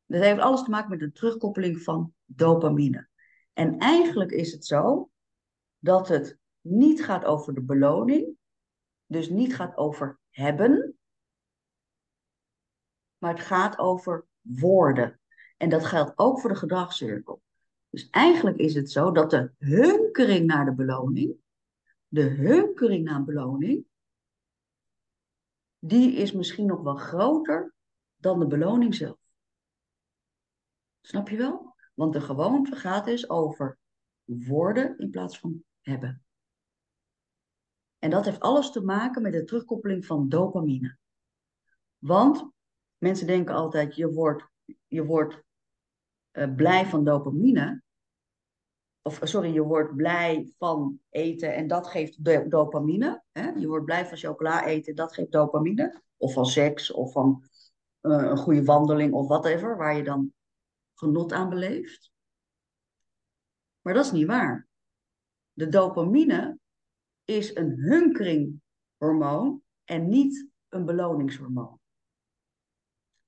[0.07, 3.09] Dat heeft alles te maken met de terugkoppeling van dopamine.
[3.53, 5.11] En eigenlijk is het zo
[5.79, 8.37] dat het niet gaat over de beloning,
[9.07, 10.99] dus niet gaat over hebben,
[13.19, 15.21] maar het gaat over woorden.
[15.57, 17.43] En dat geldt ook voor de gedragscirkel.
[17.91, 21.37] Dus eigenlijk is het zo dat de hunkering naar de beloning,
[22.09, 23.85] de hunkering naar beloning,
[25.81, 27.75] die is misschien nog wel groter
[28.17, 29.19] dan de beloning zelf.
[31.01, 31.75] Snap je wel?
[31.95, 33.79] Want de gewoonte gaat dus over
[34.25, 36.25] worden in plaats van hebben.
[37.99, 40.99] En dat heeft alles te maken met de terugkoppeling van dopamine.
[41.99, 42.51] Want
[42.99, 44.49] mensen denken altijd, je wordt,
[44.87, 45.43] je wordt
[46.33, 47.83] uh, blij van dopamine.
[49.03, 53.23] Of sorry, je wordt blij van eten en dat geeft dopamine.
[53.33, 53.49] Hè?
[53.49, 56.03] Je wordt blij van chocola eten, dat geeft dopamine.
[56.17, 57.45] Of van seks, of van
[58.03, 60.33] uh, een goede wandeling, of whatever, waar je dan
[60.95, 62.13] genot aan beleeft.
[63.81, 64.69] Maar dat is niet waar.
[65.53, 66.59] De dopamine
[67.25, 71.79] is een hunkeringhormoon en niet een beloningshormoon.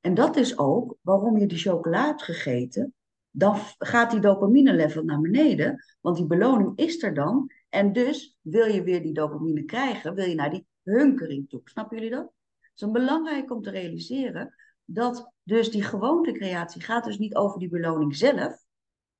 [0.00, 2.94] En dat is ook waarom je die chocola hebt gegeten.
[3.34, 7.50] Dan gaat die dopamine level naar beneden, want die beloning is er dan.
[7.68, 11.60] En dus wil je weer die dopamine krijgen, wil je naar die hunkering toe.
[11.64, 12.32] Snappen jullie dat?
[12.60, 17.68] Het is belangrijk om te realiseren dat dus die gewoontecreatie gaat dus niet over die
[17.68, 18.64] beloning zelf,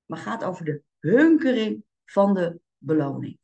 [0.05, 3.39] maar gaat over de hunkering van de beloning.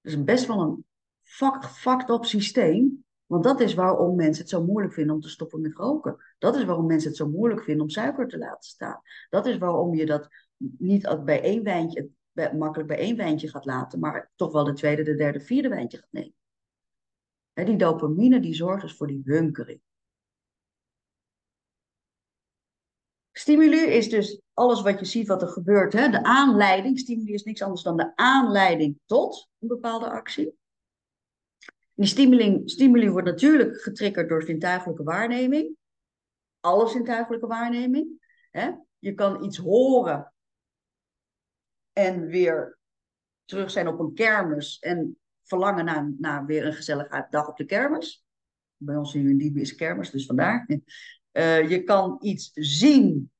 [0.00, 0.84] Dat is best wel een
[1.22, 5.60] fucked up systeem, want dat is waarom mensen het zo moeilijk vinden om te stoppen
[5.60, 6.16] met roken.
[6.38, 9.00] Dat is waarom mensen het zo moeilijk vinden om suiker te laten staan.
[9.30, 13.98] Dat is waarom je dat niet bij één wijntje, makkelijk bij één wijntje gaat laten,
[13.98, 16.34] maar toch wel de tweede, de derde, vierde wijntje gaat nemen.
[17.52, 19.80] die dopamine die zorgt dus voor die hunkering.
[23.32, 25.92] Stimuli is dus alles wat je ziet wat er gebeurt.
[25.92, 26.98] De aanleiding.
[26.98, 30.57] Stimuli is niks anders dan de aanleiding tot een bepaalde actie.
[31.98, 32.06] Die
[32.64, 35.76] stimuli, wordt natuurlijk getriggerd door zintuigelijke waarneming.
[36.60, 38.30] Alle zintuigelijke waarneming.
[38.50, 38.70] Hè?
[38.98, 40.32] Je kan iets horen
[41.92, 42.78] en weer
[43.44, 47.64] terug zijn op een kermis en verlangen naar, naar weer een gezellige dag op de
[47.64, 48.24] kermis.
[48.76, 50.66] Bij ons in Libië is kermis, dus vandaar.
[51.32, 53.30] Uh, je kan iets zien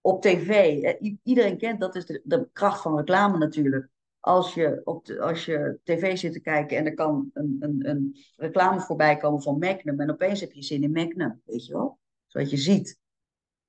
[0.00, 0.82] op tv.
[1.22, 3.88] iedereen kent, dat is de, kracht van reclame natuurlijk.
[4.28, 7.88] Als je, op de, als je tv zit te kijken en er kan een, een,
[7.88, 10.00] een reclame voorbij komen van Magnum.
[10.00, 11.98] En opeens heb je zin in Magnum, weet je wel.
[12.26, 12.98] Zoals je ziet.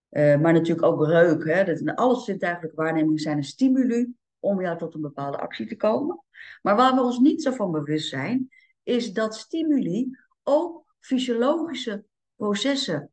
[0.10, 1.46] Uh, maar natuurlijk ook reuk.
[1.46, 1.64] Hè?
[1.64, 6.24] Dat, alles zintuigelijke waarnemingen zijn een stimuli om jou tot een bepaalde actie te komen.
[6.62, 8.50] Maar waar we ons niet zo van bewust zijn,
[8.84, 10.10] is dat stimuli
[10.44, 13.12] ook fysiologische processen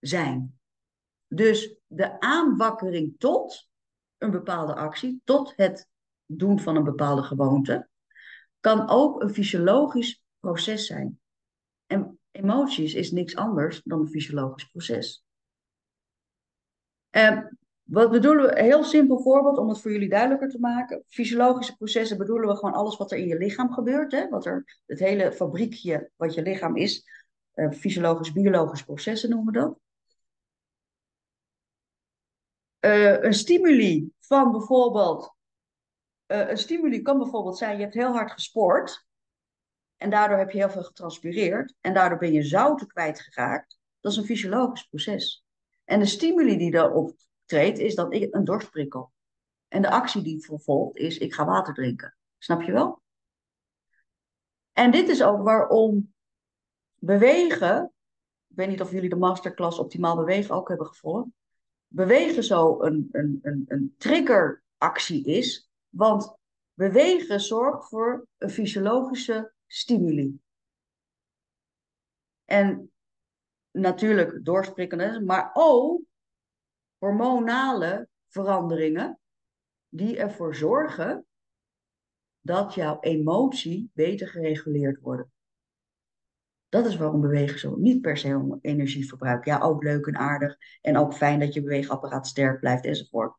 [0.00, 0.58] zijn.
[1.26, 3.68] Dus de aanwakkering tot
[4.18, 5.92] een bepaalde actie, tot het
[6.26, 7.88] doen van een bepaalde gewoonte,
[8.60, 11.20] kan ook een fysiologisch proces zijn.
[11.86, 15.24] En emoties is niks anders dan een fysiologisch proces.
[17.10, 18.58] En wat bedoelen we?
[18.58, 21.04] Een heel simpel voorbeeld om het voor jullie duidelijker te maken.
[21.08, 24.12] Fysiologische processen bedoelen we gewoon alles wat er in je lichaam gebeurt.
[24.12, 24.28] Hè?
[24.28, 27.04] Wat er, het hele fabriekje wat je lichaam is.
[27.54, 29.78] Uh, fysiologisch, biologische processen noemen we dat.
[32.80, 35.33] Uh, een stimuli van bijvoorbeeld.
[36.26, 39.06] Uh, een stimuli kan bijvoorbeeld zijn: je hebt heel hard gesport.
[39.96, 41.74] En daardoor heb je heel veel getranspireerd.
[41.80, 43.78] En daardoor ben je zouten kwijtgeraakt.
[44.00, 45.44] Dat is een fysiologisch proces.
[45.84, 49.12] En de stimuli die daarop treedt, is dat ik een dorstprikkel.
[49.68, 52.16] En de actie die vervolgt is: ik ga water drinken.
[52.38, 53.02] Snap je wel?
[54.72, 56.14] En dit is ook waarom
[56.94, 57.92] bewegen.
[58.48, 61.28] Ik weet niet of jullie de masterclass Optimaal Bewegen ook hebben gevolgd.
[61.86, 65.68] Bewegen zo een, een, een, een triggeractie is.
[65.94, 66.36] Want
[66.72, 70.38] bewegen zorgt voor een fysiologische stimuli.
[72.44, 72.92] En
[73.70, 76.02] natuurlijk doorsprikkende, maar ook
[76.98, 79.20] hormonale veranderingen
[79.88, 81.26] die ervoor zorgen
[82.40, 85.28] dat jouw emotie beter gereguleerd wordt.
[86.68, 89.44] Dat is waarom bewegen zo niet per se om energieverbruik.
[89.44, 90.56] Ja, ook leuk en aardig.
[90.80, 93.36] En ook fijn dat je beweegapparaat sterk blijft enzovoort.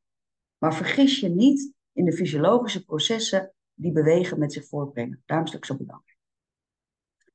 [0.57, 5.23] Maar vergis je niet in de fysiologische processen die bewegen met zich voortbrengen.
[5.25, 6.17] Daarom is het zo belangrijk.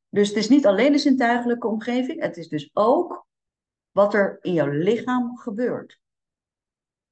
[0.09, 3.27] Dus het is niet alleen de zintuigelijke omgeving, het is dus ook
[3.91, 6.01] wat er in jouw lichaam gebeurt.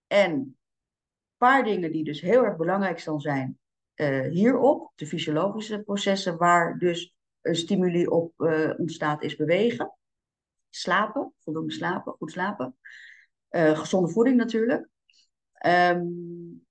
[0.07, 0.57] En een
[1.37, 3.59] paar dingen die dus heel erg belangrijk zijn
[3.95, 9.93] uh, hierop, de fysiologische processen waar dus een stimuli op uh, ontstaat, is bewegen.
[10.71, 12.77] Slapen, voldoende slapen, goed slapen.
[13.51, 14.89] Uh, gezonde voeding natuurlijk.
[15.67, 16.67] Um,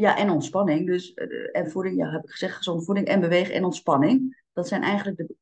[0.00, 0.86] ja, en ontspanning.
[0.86, 1.14] Dus,
[1.52, 4.42] en voeding, ja, heb ik gezegd, gezonde voeding en bewegen en ontspanning.
[4.52, 5.34] Dat zijn eigenlijk de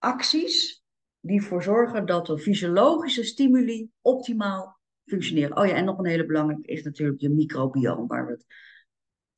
[0.00, 0.84] kernacties
[1.20, 5.56] die ervoor zorgen dat de fysiologische stimuli optimaal functioneren.
[5.56, 8.46] Oh ja, en nog een hele belangrijke is natuurlijk je microbioom, waar we het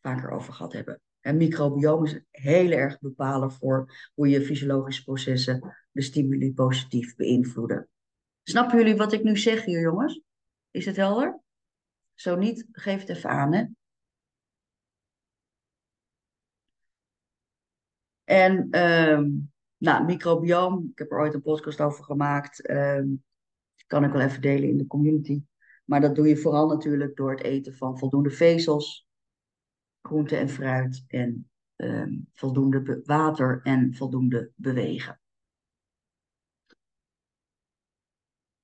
[0.01, 1.01] vaker over gehad hebben.
[1.21, 7.89] En microbioom is heel erg bepalend voor hoe je fysiologische processen de stimuli positief beïnvloeden.
[8.43, 10.21] Snappen jullie wat ik nu zeg hier, jongens?
[10.71, 11.41] Is het helder?
[12.19, 13.65] Zo niet, geef het even aan, hè?
[18.25, 22.71] En um, nou, microbioom, ik heb er ooit een podcast over gemaakt.
[22.71, 23.25] Um,
[23.87, 25.43] kan ik wel even delen in de community.
[25.85, 29.09] Maar dat doe je vooral natuurlijk door het eten van voldoende vezels,
[30.03, 35.21] groente en fruit en um, voldoende water en voldoende bewegen.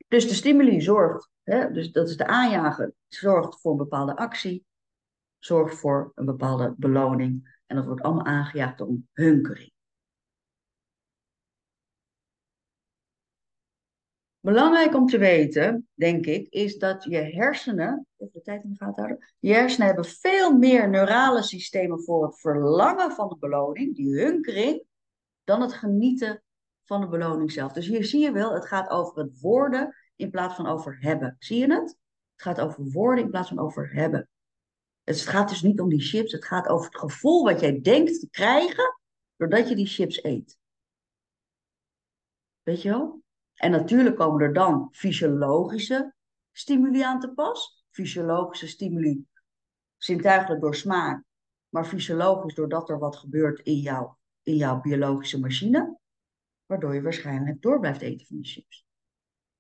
[0.09, 4.67] Dus de stimuli zorgt, hè, dus dat is de aanjager, zorgt voor een bepaalde actie,
[5.39, 7.59] zorgt voor een bepaalde beloning.
[7.67, 9.73] En dat wordt allemaal aangejaagd om hunkering.
[14.41, 18.77] Belangrijk om te weten, denk ik, is dat je hersenen, even de tijd in de
[18.77, 23.97] gaten houden, je hersenen hebben veel meer neurale systemen voor het verlangen van de beloning,
[23.97, 24.85] die hunkering,
[25.45, 26.43] dan het genieten
[26.85, 27.73] van de beloning zelf.
[27.73, 31.37] Dus hier zie je wel, het gaat over het worden in plaats van over hebben.
[31.39, 31.97] Zie je het?
[32.33, 34.29] Het gaat over worden in plaats van over hebben.
[35.03, 38.21] Het gaat dus niet om die chips, het gaat over het gevoel wat jij denkt
[38.21, 38.99] te krijgen
[39.37, 40.59] doordat je die chips eet.
[42.63, 43.23] Weet je wel?
[43.55, 46.15] En natuurlijk komen er dan fysiologische
[46.53, 47.85] stimuli aan te pas.
[47.91, 49.27] Fysiologische stimuli,
[49.97, 51.25] zintuigelijk door smaak,
[51.69, 55.99] maar fysiologisch doordat er wat gebeurt in, jou, in jouw biologische machine,
[56.67, 58.84] waardoor je waarschijnlijk door blijft eten van die chips.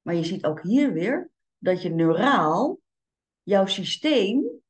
[0.04, 2.80] Maar je ziet ook hier weer dat je neuraal,
[3.42, 4.62] jouw systeem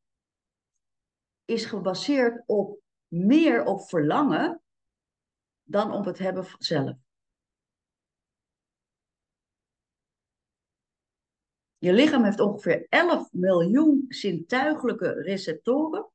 [1.44, 4.62] is gebaseerd op meer op verlangen
[5.62, 6.97] dan op het hebben zelf.
[11.79, 16.11] Je lichaam heeft ongeveer 11 miljoen zintuigelijke receptoren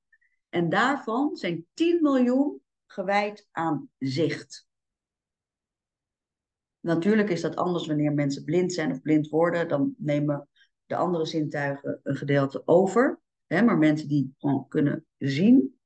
[0.50, 4.69] en daarvan zijn 10 miljoen gewijd aan zicht.
[6.80, 10.48] Natuurlijk is dat anders wanneer mensen blind zijn of blind worden, dan nemen
[10.86, 13.20] de andere zintuigen een gedeelte over.
[13.48, 15.80] Hè, maar mensen die gewoon kunnen zien,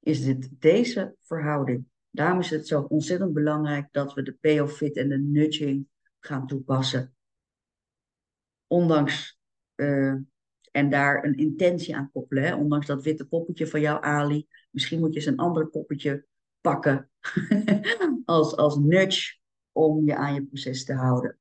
[0.00, 1.86] is dit deze verhouding.
[2.10, 5.86] Daarom is het zo ontzettend belangrijk dat we de PO-fit en de nudging
[6.20, 7.14] gaan toepassen.
[8.66, 9.38] Ondanks,
[9.76, 10.14] uh,
[10.70, 12.58] en daar een intentie aan koppelen.
[12.58, 14.46] Ondanks dat witte poppetje van jou, Ali.
[14.70, 16.26] Misschien moet je eens een ander poppetje
[16.60, 17.10] pakken
[18.24, 19.42] als, als nudge
[19.74, 21.38] om je aan je proces te houden.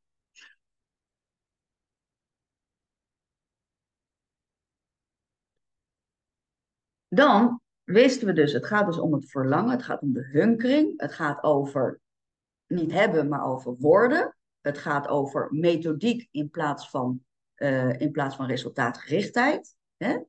[7.08, 10.93] Dan wisten we dus, het gaat dus om het verlangen, het gaat om de hunkering,
[11.02, 12.02] het gaat over
[12.67, 14.36] niet hebben, maar over worden.
[14.62, 19.76] Het gaat over methodiek in plaats van, uh, in plaats van resultaatgerichtheid.
[19.98, 20.19] Hè?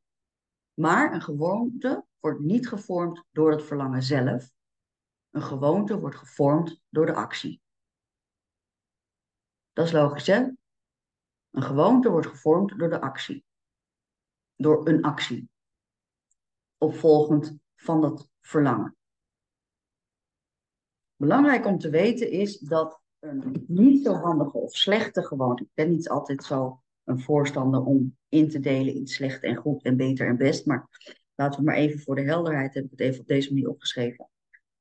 [0.74, 4.52] Maar een gewoonte wordt niet gevormd door het verlangen zelf.
[5.30, 7.63] Een gewoonte wordt gevormd door de actie.
[9.74, 10.46] Dat is logisch, hè?
[11.50, 13.44] Een gewoonte wordt gevormd door de actie.
[14.56, 15.48] Door een actie
[16.78, 18.96] opvolgend van dat verlangen.
[21.16, 25.90] Belangrijk om te weten is dat een niet zo handige of slechte gewoonte, ik ben
[25.90, 30.28] niet altijd zo een voorstander om in te delen in slecht en goed en beter
[30.28, 30.88] en best, maar
[31.34, 34.28] laten we maar even voor de helderheid, heb ik het even op deze manier opgeschreven.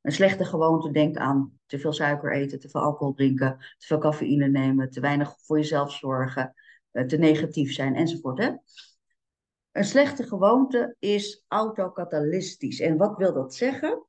[0.03, 3.97] Een slechte gewoonte, denk aan te veel suiker eten, te veel alcohol drinken, te veel
[3.97, 6.53] cafeïne nemen, te weinig voor jezelf zorgen,
[6.91, 8.37] eh, te negatief zijn enzovoort.
[8.37, 8.51] Hè?
[9.71, 12.79] Een slechte gewoonte is autocatalystisch.
[12.79, 14.05] En wat wil dat zeggen?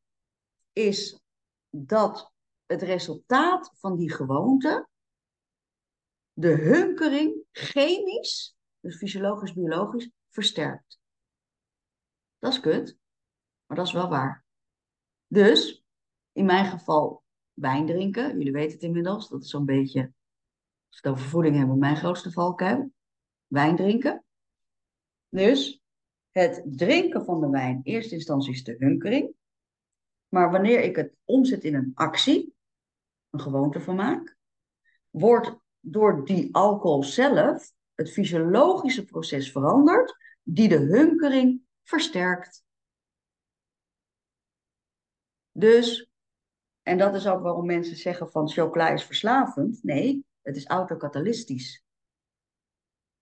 [0.73, 1.23] Is
[1.71, 2.33] dat
[2.67, 4.89] het resultaat van die gewoonte
[6.33, 11.01] de hunkering chemisch, dus fysiologisch, biologisch, versterkt.
[12.39, 12.99] Dat is kut,
[13.67, 14.45] maar dat is wel waar.
[15.27, 15.84] Dus,
[16.35, 18.39] in mijn geval, wijn drinken.
[18.39, 21.97] Jullie weten het inmiddels, dat is zo'n beetje, als we het over voeding hebben, mijn
[21.97, 22.93] grootste valkuil.
[23.47, 24.25] Wijn drinken.
[25.29, 25.83] Dus
[26.31, 29.35] het drinken van de wijn, in eerste instantie is de hunkering.
[30.29, 32.55] Maar wanneer ik het omzet in een actie,
[33.31, 34.37] een gewoonte van maak,
[35.11, 42.65] wordt door die alcohol zelf het fysiologische proces veranderd, die de hunkering versterkt.
[45.53, 46.11] Dus,
[46.85, 49.83] en dat is ook waarom mensen zeggen van chocola is verslavend.
[49.83, 51.85] Nee, het is autocatalystisch.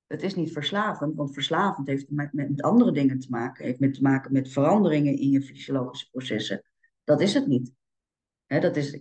[0.06, 3.64] Het is niet verslavend, want verslavend heeft met, met andere dingen te maken.
[3.64, 6.62] Heeft met te maken met veranderingen in je fysiologische processen.
[7.04, 7.72] Dat is het niet.
[8.46, 8.98] dat is,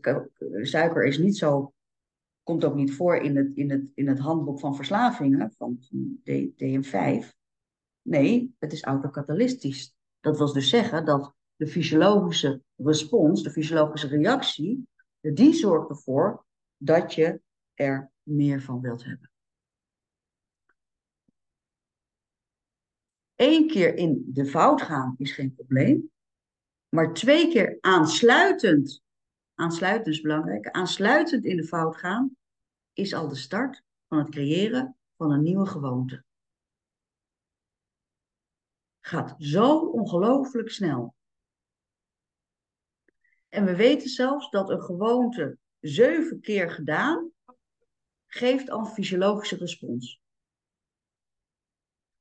[0.61, 1.73] suiker is niet zo,
[2.43, 5.79] komt ook niet voor in het, in het, in het handboek van verslavingen van
[6.53, 7.27] DM5.
[8.01, 9.95] Nee, het is autocatalystisch.
[10.19, 14.87] Dat wil dus zeggen dat de fysiologische respons, de fysiologische reactie,
[15.19, 16.45] die zorgt ervoor
[16.77, 17.41] dat je
[17.73, 19.31] er meer van wilt hebben.
[23.35, 26.11] Eén keer in de fout gaan is geen probleem.
[26.89, 29.01] Maar twee keer aansluitend,
[29.53, 32.37] aansluitend is belangrijk, aansluitend in de fout gaan,
[32.93, 36.23] is al de start van het creëren van een nieuwe gewoonte.
[38.99, 41.15] Gaat zo ongelooflijk snel.
[43.51, 47.31] En we weten zelfs dat een gewoonte zeven keer gedaan
[48.27, 50.21] geeft al een fysiologische respons.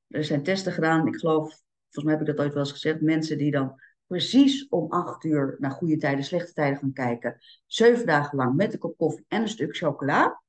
[0.07, 1.49] Er zijn testen gedaan, ik geloof,
[1.83, 5.25] volgens mij heb ik dat ooit wel eens gezegd, mensen die dan precies om acht
[5.25, 9.25] uur naar goede tijden, slechte tijden gaan kijken, zeven dagen lang met een kop koffie
[9.29, 10.43] en een stuk chocola.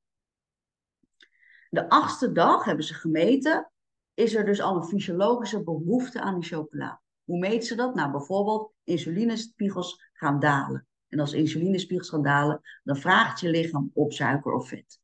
[1.70, 3.72] De achtste dag hebben ze gemeten,
[4.14, 7.02] is er dus al een fysiologische behoefte aan die chocola.
[7.24, 7.94] Hoe meten ze dat?
[7.94, 10.86] Nou, bijvoorbeeld insulinespiegels gaan dalen.
[11.08, 15.00] En als insulinespiegels gaan dalen, dan vraagt je lichaam op suiker of vet.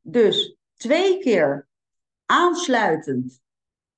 [0.00, 1.68] Dus twee keer
[2.24, 3.40] aansluitend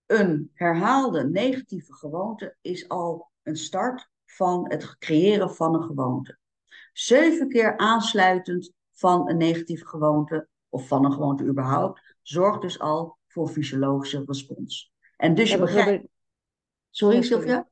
[0.07, 6.38] een herhaalde negatieve gewoonte is al een start van het creëren van een gewoonte.
[6.93, 13.18] Zeven keer aansluitend van een negatieve gewoonte of van een gewoonte überhaupt, zorgt dus al
[13.26, 14.93] voor fysiologische respons.
[15.16, 16.09] En dus je begrijpt.
[16.91, 17.22] sorry.
[17.22, 17.70] Sylvia?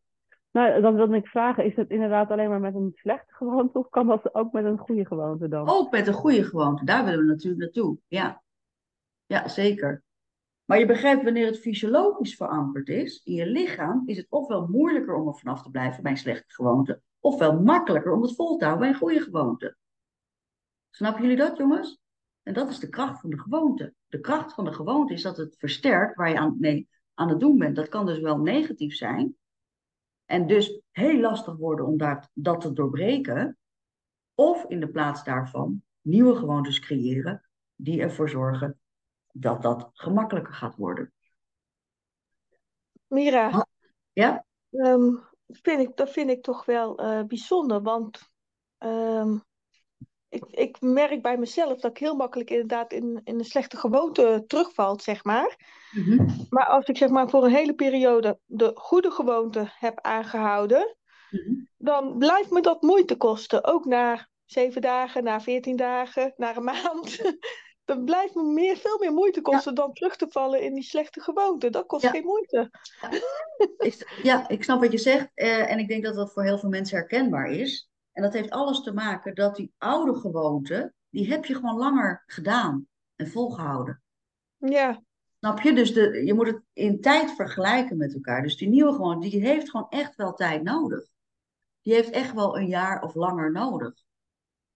[0.51, 3.89] Nou, dan wilde ik vragen, is het inderdaad alleen maar met een slechte gewoonte of
[3.89, 5.69] kan dat ook met een goede gewoonte dan?
[5.69, 7.99] Ook met een goede gewoonte, daar willen we natuurlijk naartoe.
[8.07, 8.43] Ja,
[9.27, 10.03] ja zeker.
[10.65, 15.15] Maar je begrijpt, wanneer het fysiologisch verankerd is in je lichaam, is het ofwel moeilijker
[15.15, 18.65] om er vanaf te blijven bij een slechte gewoonte, ofwel makkelijker om het vol te
[18.65, 19.77] houden bij een goede gewoonte.
[20.91, 22.01] Snappen jullie dat, jongens?
[22.43, 23.95] En dat is de kracht van de gewoonte.
[24.07, 27.41] De kracht van de gewoonte is dat het versterkt waar je aan, mee aan het
[27.41, 27.77] doen bent.
[27.77, 29.37] Dat kan dus wel negatief zijn.
[30.29, 33.59] En dus heel lastig worden om daar, dat te doorbreken.
[34.35, 38.81] Of in de plaats daarvan nieuwe gewoontes creëren die ervoor zorgen
[39.33, 41.13] dat dat gemakkelijker gaat worden.
[43.07, 43.67] Mira,
[44.13, 44.45] Ja?
[44.71, 45.15] ehm,
[45.47, 48.31] vind ik, dat vind ik toch wel eh, bijzonder, want
[48.79, 49.39] ehm,
[50.29, 54.45] ik, ik merk bij mezelf dat ik heel makkelijk inderdaad in, in een slechte gewoonte
[54.47, 55.57] terugvalt, zeg maar.
[55.91, 56.27] Mhm.
[56.51, 60.97] Maar als ik zeg maar voor een hele periode de goede gewoonte heb aangehouden,
[61.31, 61.53] Mhm.
[61.79, 63.65] dan blijft me dat moeite kosten.
[63.65, 67.19] Ook na zeven dagen, na veertien dagen, na een maand.
[67.85, 71.21] Dan blijft me meer, veel meer moeite kosten dan terug te vallen in die slechte
[71.21, 71.71] gewoonte.
[71.71, 72.11] Dat kost Ja.
[72.11, 72.71] geen moeite.
[74.23, 75.31] Ja, ik snap wat je zegt.
[75.35, 77.88] eh, en ik denk dat dat voor heel veel mensen herkenbaar is.
[78.19, 82.23] En dat heeft alles te maken dat die oude gewoonte, die heb je gewoon langer
[82.27, 84.03] gedaan en volgehouden.
[84.57, 85.03] Ja,
[85.39, 85.73] Snap je?
[85.73, 88.43] Dus de, je moet het in tijd vergelijken met elkaar.
[88.43, 91.09] Dus die nieuwe gewoonte, die heeft gewoon echt wel tijd nodig.
[91.83, 93.95] Die heeft echt wel een jaar of langer nodig.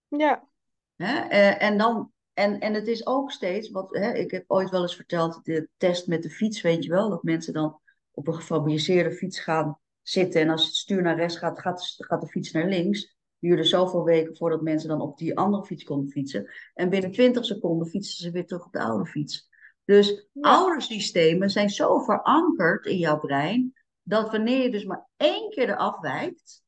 [0.07, 0.47] ja,
[0.95, 1.19] Hè?
[1.19, 4.81] Eh, en, dan, en, en het is ook steeds, wat, hè, ik heb ooit wel
[4.81, 7.79] eens verteld, de test met de fiets, weet je wel, dat mensen dan
[8.11, 12.21] op een gefabriceerde fiets gaan zitten en als het stuur naar rechts gaat, gaat, gaat
[12.21, 13.15] de fiets naar links.
[13.43, 16.51] Duurde zoveel weken voordat mensen dan op die andere fiets konden fietsen.
[16.73, 19.49] En binnen 20 seconden fietsen ze weer terug op de oude fiets.
[19.85, 20.49] Dus Ja.
[20.49, 23.73] oude systemen zijn zo verankerd in jouw brein,
[24.03, 26.63] dat wanneer je dus maar één keer eraf wijkt,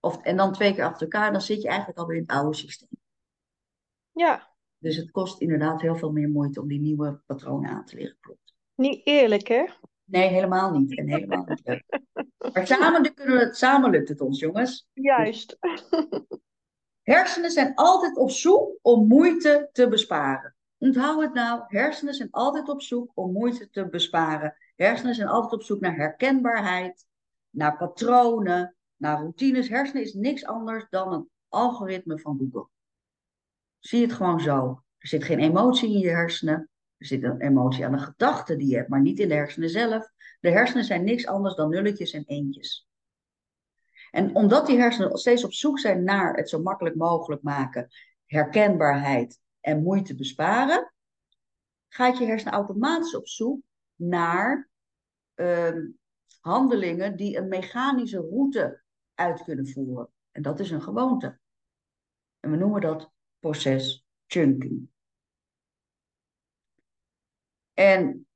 [0.00, 2.56] of, en dan twee keer achter elkaar, dan zit je eigenlijk alweer in het oude
[2.56, 2.88] systeem.
[4.12, 4.52] ja.
[4.78, 8.16] Dus het kost inderdaad heel veel meer moeite om die nieuwe patronen aan te leren.
[8.20, 8.54] Klopt.
[8.74, 9.64] Niet eerlijk, hè?
[10.14, 10.98] Nee, helemaal niet.
[10.98, 12.00] En helemaal niet leuk.
[12.52, 14.88] Maar samen, kunnen we het, samen lukt het ons, jongens.
[14.92, 15.58] Juist.
[17.02, 20.56] Hersenen zijn altijd op zoek om moeite te besparen.
[20.78, 24.56] Onthoud het nou, hersenen zijn altijd op zoek om moeite te besparen.
[24.76, 27.06] Hersenen zijn altijd op zoek naar herkenbaarheid,
[27.50, 29.68] naar patronen, naar routines.
[29.68, 32.68] Hersenen is niks anders dan een algoritme van Google.
[33.78, 34.82] Zie het gewoon zo.
[34.98, 36.68] Er zit geen emotie in je hersenen.
[37.04, 39.70] Er zit een emotie aan de gedachte die je hebt, maar niet in de hersenen
[39.70, 40.10] zelf.
[40.40, 42.88] De hersenen zijn niks anders dan nulletjes en eentjes.
[44.10, 47.88] En omdat die hersenen steeds op zoek zijn naar het zo makkelijk mogelijk maken,
[48.26, 50.92] herkenbaarheid en moeite besparen,
[51.88, 53.62] gaat je hersenen automatisch op zoek
[53.94, 54.68] naar
[55.34, 55.86] ehm,
[56.40, 58.82] handelingen die een mechanische route
[59.14, 60.08] uit kunnen voeren.
[60.30, 61.38] En dat is een gewoonte.
[62.40, 64.92] En we noemen dat proces chunking.
[67.74, 68.26] En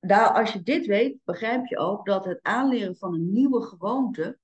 [0.00, 4.38] daar, als je dit weet, begrijp je ook dat het aanleren van een nieuwe gewoonte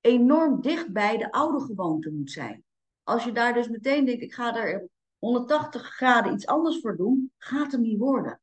[0.00, 2.64] enorm dicht bij de oude gewoonte moet zijn.
[3.02, 7.32] Als je daar dus meteen denkt, ik ga er 180 graden iets anders voor doen,
[7.38, 8.40] gaat hem niet worden.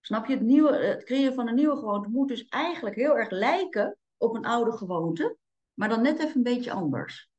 [0.00, 0.32] Snap je?
[0.32, 4.34] Het, nieuwe, het creëren van een nieuwe gewoonte moet dus eigenlijk heel erg lijken op
[4.34, 5.36] een oude gewoonte,
[5.74, 7.30] maar dan net even een beetje anders.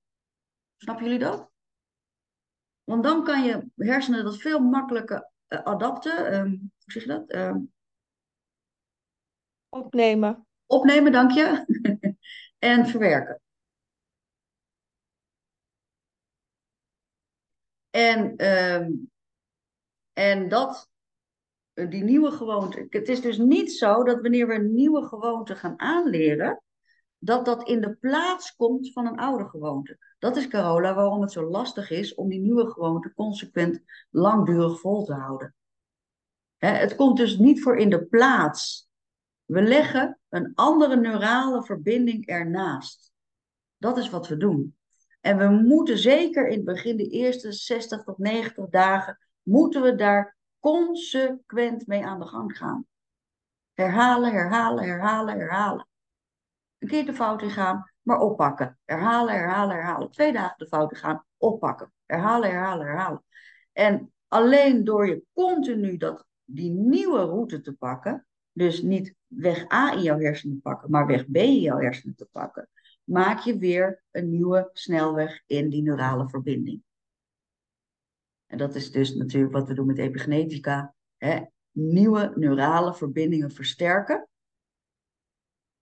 [0.78, 1.51] Snappen jullie dat?
[2.84, 6.34] Want dan kan je hersenen dat veel makkelijker uh, adapten.
[6.34, 7.34] Um, hoe zeg je dat?
[7.34, 7.72] Um,
[9.70, 10.48] Opnemen.
[10.66, 11.66] Opnemen, dank je.
[12.60, 13.42] en verwerken.
[17.90, 19.12] En, um,
[20.14, 20.90] en dat,
[21.74, 22.88] die nieuwe gewoonte.
[22.90, 26.62] Het is dus niet zo dat wanneer we een nieuwe gewoonte gaan aanleren,
[27.24, 29.98] dat dat in de plaats komt van een oude gewoonte.
[30.20, 35.04] Dat is, Carola, waarom het zo lastig is om die nieuwe gewoonte consequent langdurig vol
[35.04, 35.56] te houden.
[36.58, 38.90] Het komt dus niet voor in de plaats.
[39.46, 43.12] We leggen een andere neurale verbinding ernaast.
[43.78, 44.78] Dat is wat we doen.
[45.22, 49.96] En we moeten zeker in het begin, de eerste 60 tot 90 dagen, moeten we
[49.96, 52.86] daar consequent mee aan de gang gaan.
[53.74, 55.90] Herhalen, herhalen, herhalen, herhalen.
[56.82, 58.80] Een keer de fout ingaan, maar oppakken.
[58.86, 60.12] Herhalen, herhalen, herhalen.
[60.12, 61.94] Twee dagen de fout ingaan, oppakken.
[62.06, 63.24] Herhalen, herhalen, herhalen.
[63.72, 69.94] En alleen door je continu dat, die nieuwe route te pakken, dus niet weg A
[69.94, 72.70] in jouw hersenen te pakken, maar weg B in jouw hersenen te pakken,
[73.04, 76.84] maak je weer een nieuwe snelweg in die neurale verbinding.
[78.46, 80.94] En dat is dus natuurlijk wat we doen met epigenetica.
[81.18, 81.42] Hè?
[81.72, 84.28] Nieuwe neurale verbindingen versterken.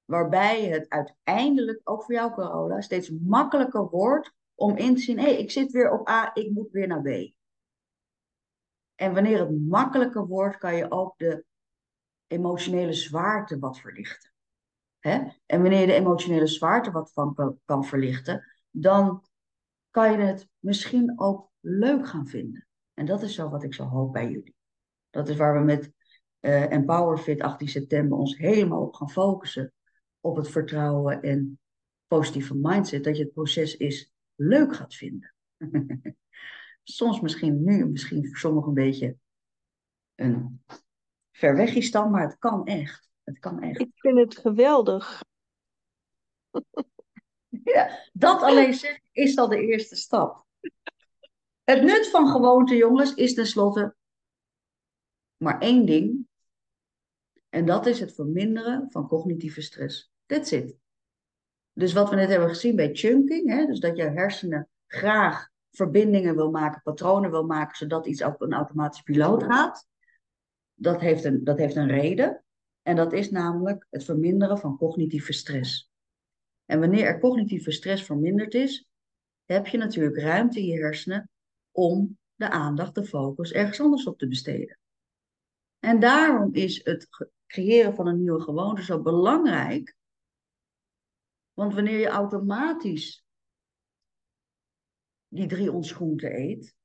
[0.10, 5.24] Waarbij het uiteindelijk, ook voor jou Carola, steeds makkelijker wordt om in te zien, hé,
[5.24, 7.34] hey, ik zit weer op A, ik moet weer naar B.
[8.96, 11.46] En wanneer het makkelijker wordt, kan je ook de
[12.28, 14.32] emotionele zwaarte wat verlichten.
[15.00, 19.24] En wanneer je de emotionele zwaarte wat van kan verlichten, dan
[19.90, 22.68] kan je het misschien ook leuk gaan vinden.
[22.94, 24.56] En dat is zo wat ik zo hoop bij jullie.
[25.10, 25.92] Dat is waar we met
[26.40, 29.74] uh, EmpowerFit 18 september ons helemaal op gaan focussen.
[30.30, 31.60] Op het vertrouwen en
[32.08, 33.04] positieve mindset.
[33.04, 35.34] Dat je het proces is leuk gaat vinden.
[36.84, 39.18] Soms misschien nu, misschien voor sommigen een beetje
[40.16, 40.64] een
[41.32, 43.10] ver weg dan, maar het kan echt.
[43.24, 43.80] Het kan echt.
[43.80, 45.24] Ik vind het geweldig.
[47.64, 50.46] ja, dat alleen zeggen is al de eerste stap.
[51.64, 53.98] Het nut van gewoonte, jongens, is tenslotte
[55.40, 56.28] maar één ding.
[57.50, 60.12] En dat is het verminderen van cognitieve stress.
[60.30, 60.76] That's it.
[61.74, 66.36] Dus wat we net hebben gezien bij chunking, hè, dus dat je hersenen graag verbindingen
[66.36, 69.88] wil maken, patronen wil maken, zodat iets op een automatische piloot gaat.
[70.74, 72.44] Dat heeft een, dat heeft een reden.
[72.82, 75.92] En dat is namelijk het verminderen van cognitieve stress.
[76.66, 78.90] En wanneer er cognitieve stress verminderd is,
[79.46, 81.30] heb je natuurlijk ruimte in je hersenen
[81.72, 84.80] om de aandacht, de focus ergens anders op te besteden.
[85.80, 87.08] En daarom is het
[87.48, 89.98] creëren van een nieuwe gewoonte zo belangrijk.
[91.60, 93.26] Want wanneer je automatisch
[95.28, 96.76] die drie ontschoenten eet,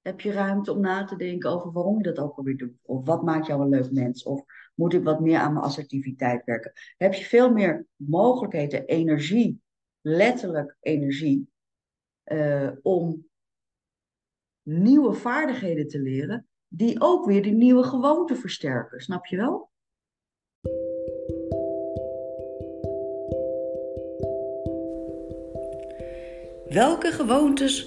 [0.00, 2.78] heb je ruimte om na te denken over waarom je dat ook alweer doet.
[2.82, 4.22] Of wat maakt jou een leuk mens?
[4.22, 4.44] Of
[4.74, 6.72] moet ik wat meer aan mijn assertiviteit werken?
[6.96, 9.60] Heb je veel meer mogelijkheden, energie,
[10.00, 11.50] letterlijk energie,
[12.24, 13.26] uh, om
[14.62, 19.00] nieuwe vaardigheden te leren, die ook weer die nieuwe gewoonte versterken.
[19.00, 19.72] Snap je wel?
[26.74, 27.86] Welke gewoontes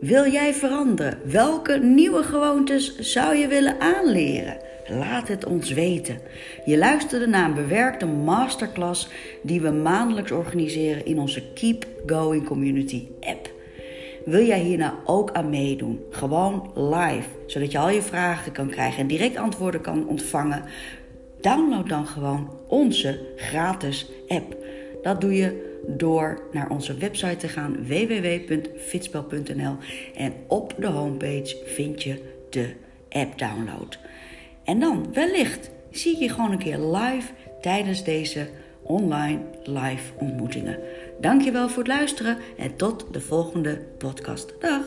[0.00, 1.18] wil jij veranderen?
[1.24, 4.56] Welke nieuwe gewoontes zou je willen aanleren?
[4.88, 6.18] Laat het ons weten.
[6.64, 9.08] Je luisterde naar een bewerkte masterclass
[9.42, 13.50] die we maandelijks organiseren in onze Keep Going Community app.
[14.24, 16.00] Wil jij hier nou ook aan meedoen?
[16.10, 20.64] Gewoon live, zodat je al je vragen kan krijgen en direct antwoorden kan ontvangen.
[21.40, 24.57] Download dan gewoon onze gratis app.
[25.08, 29.76] Dat doe je door naar onze website te gaan www.fitspel.nl
[30.14, 32.74] en op de homepage vind je de
[33.08, 33.98] app download.
[34.64, 38.48] En dan wellicht zie ik je gewoon een keer live tijdens deze
[38.82, 40.78] online live ontmoetingen.
[41.20, 44.54] Dankjewel voor het luisteren en tot de volgende podcast.
[44.60, 44.82] Dag!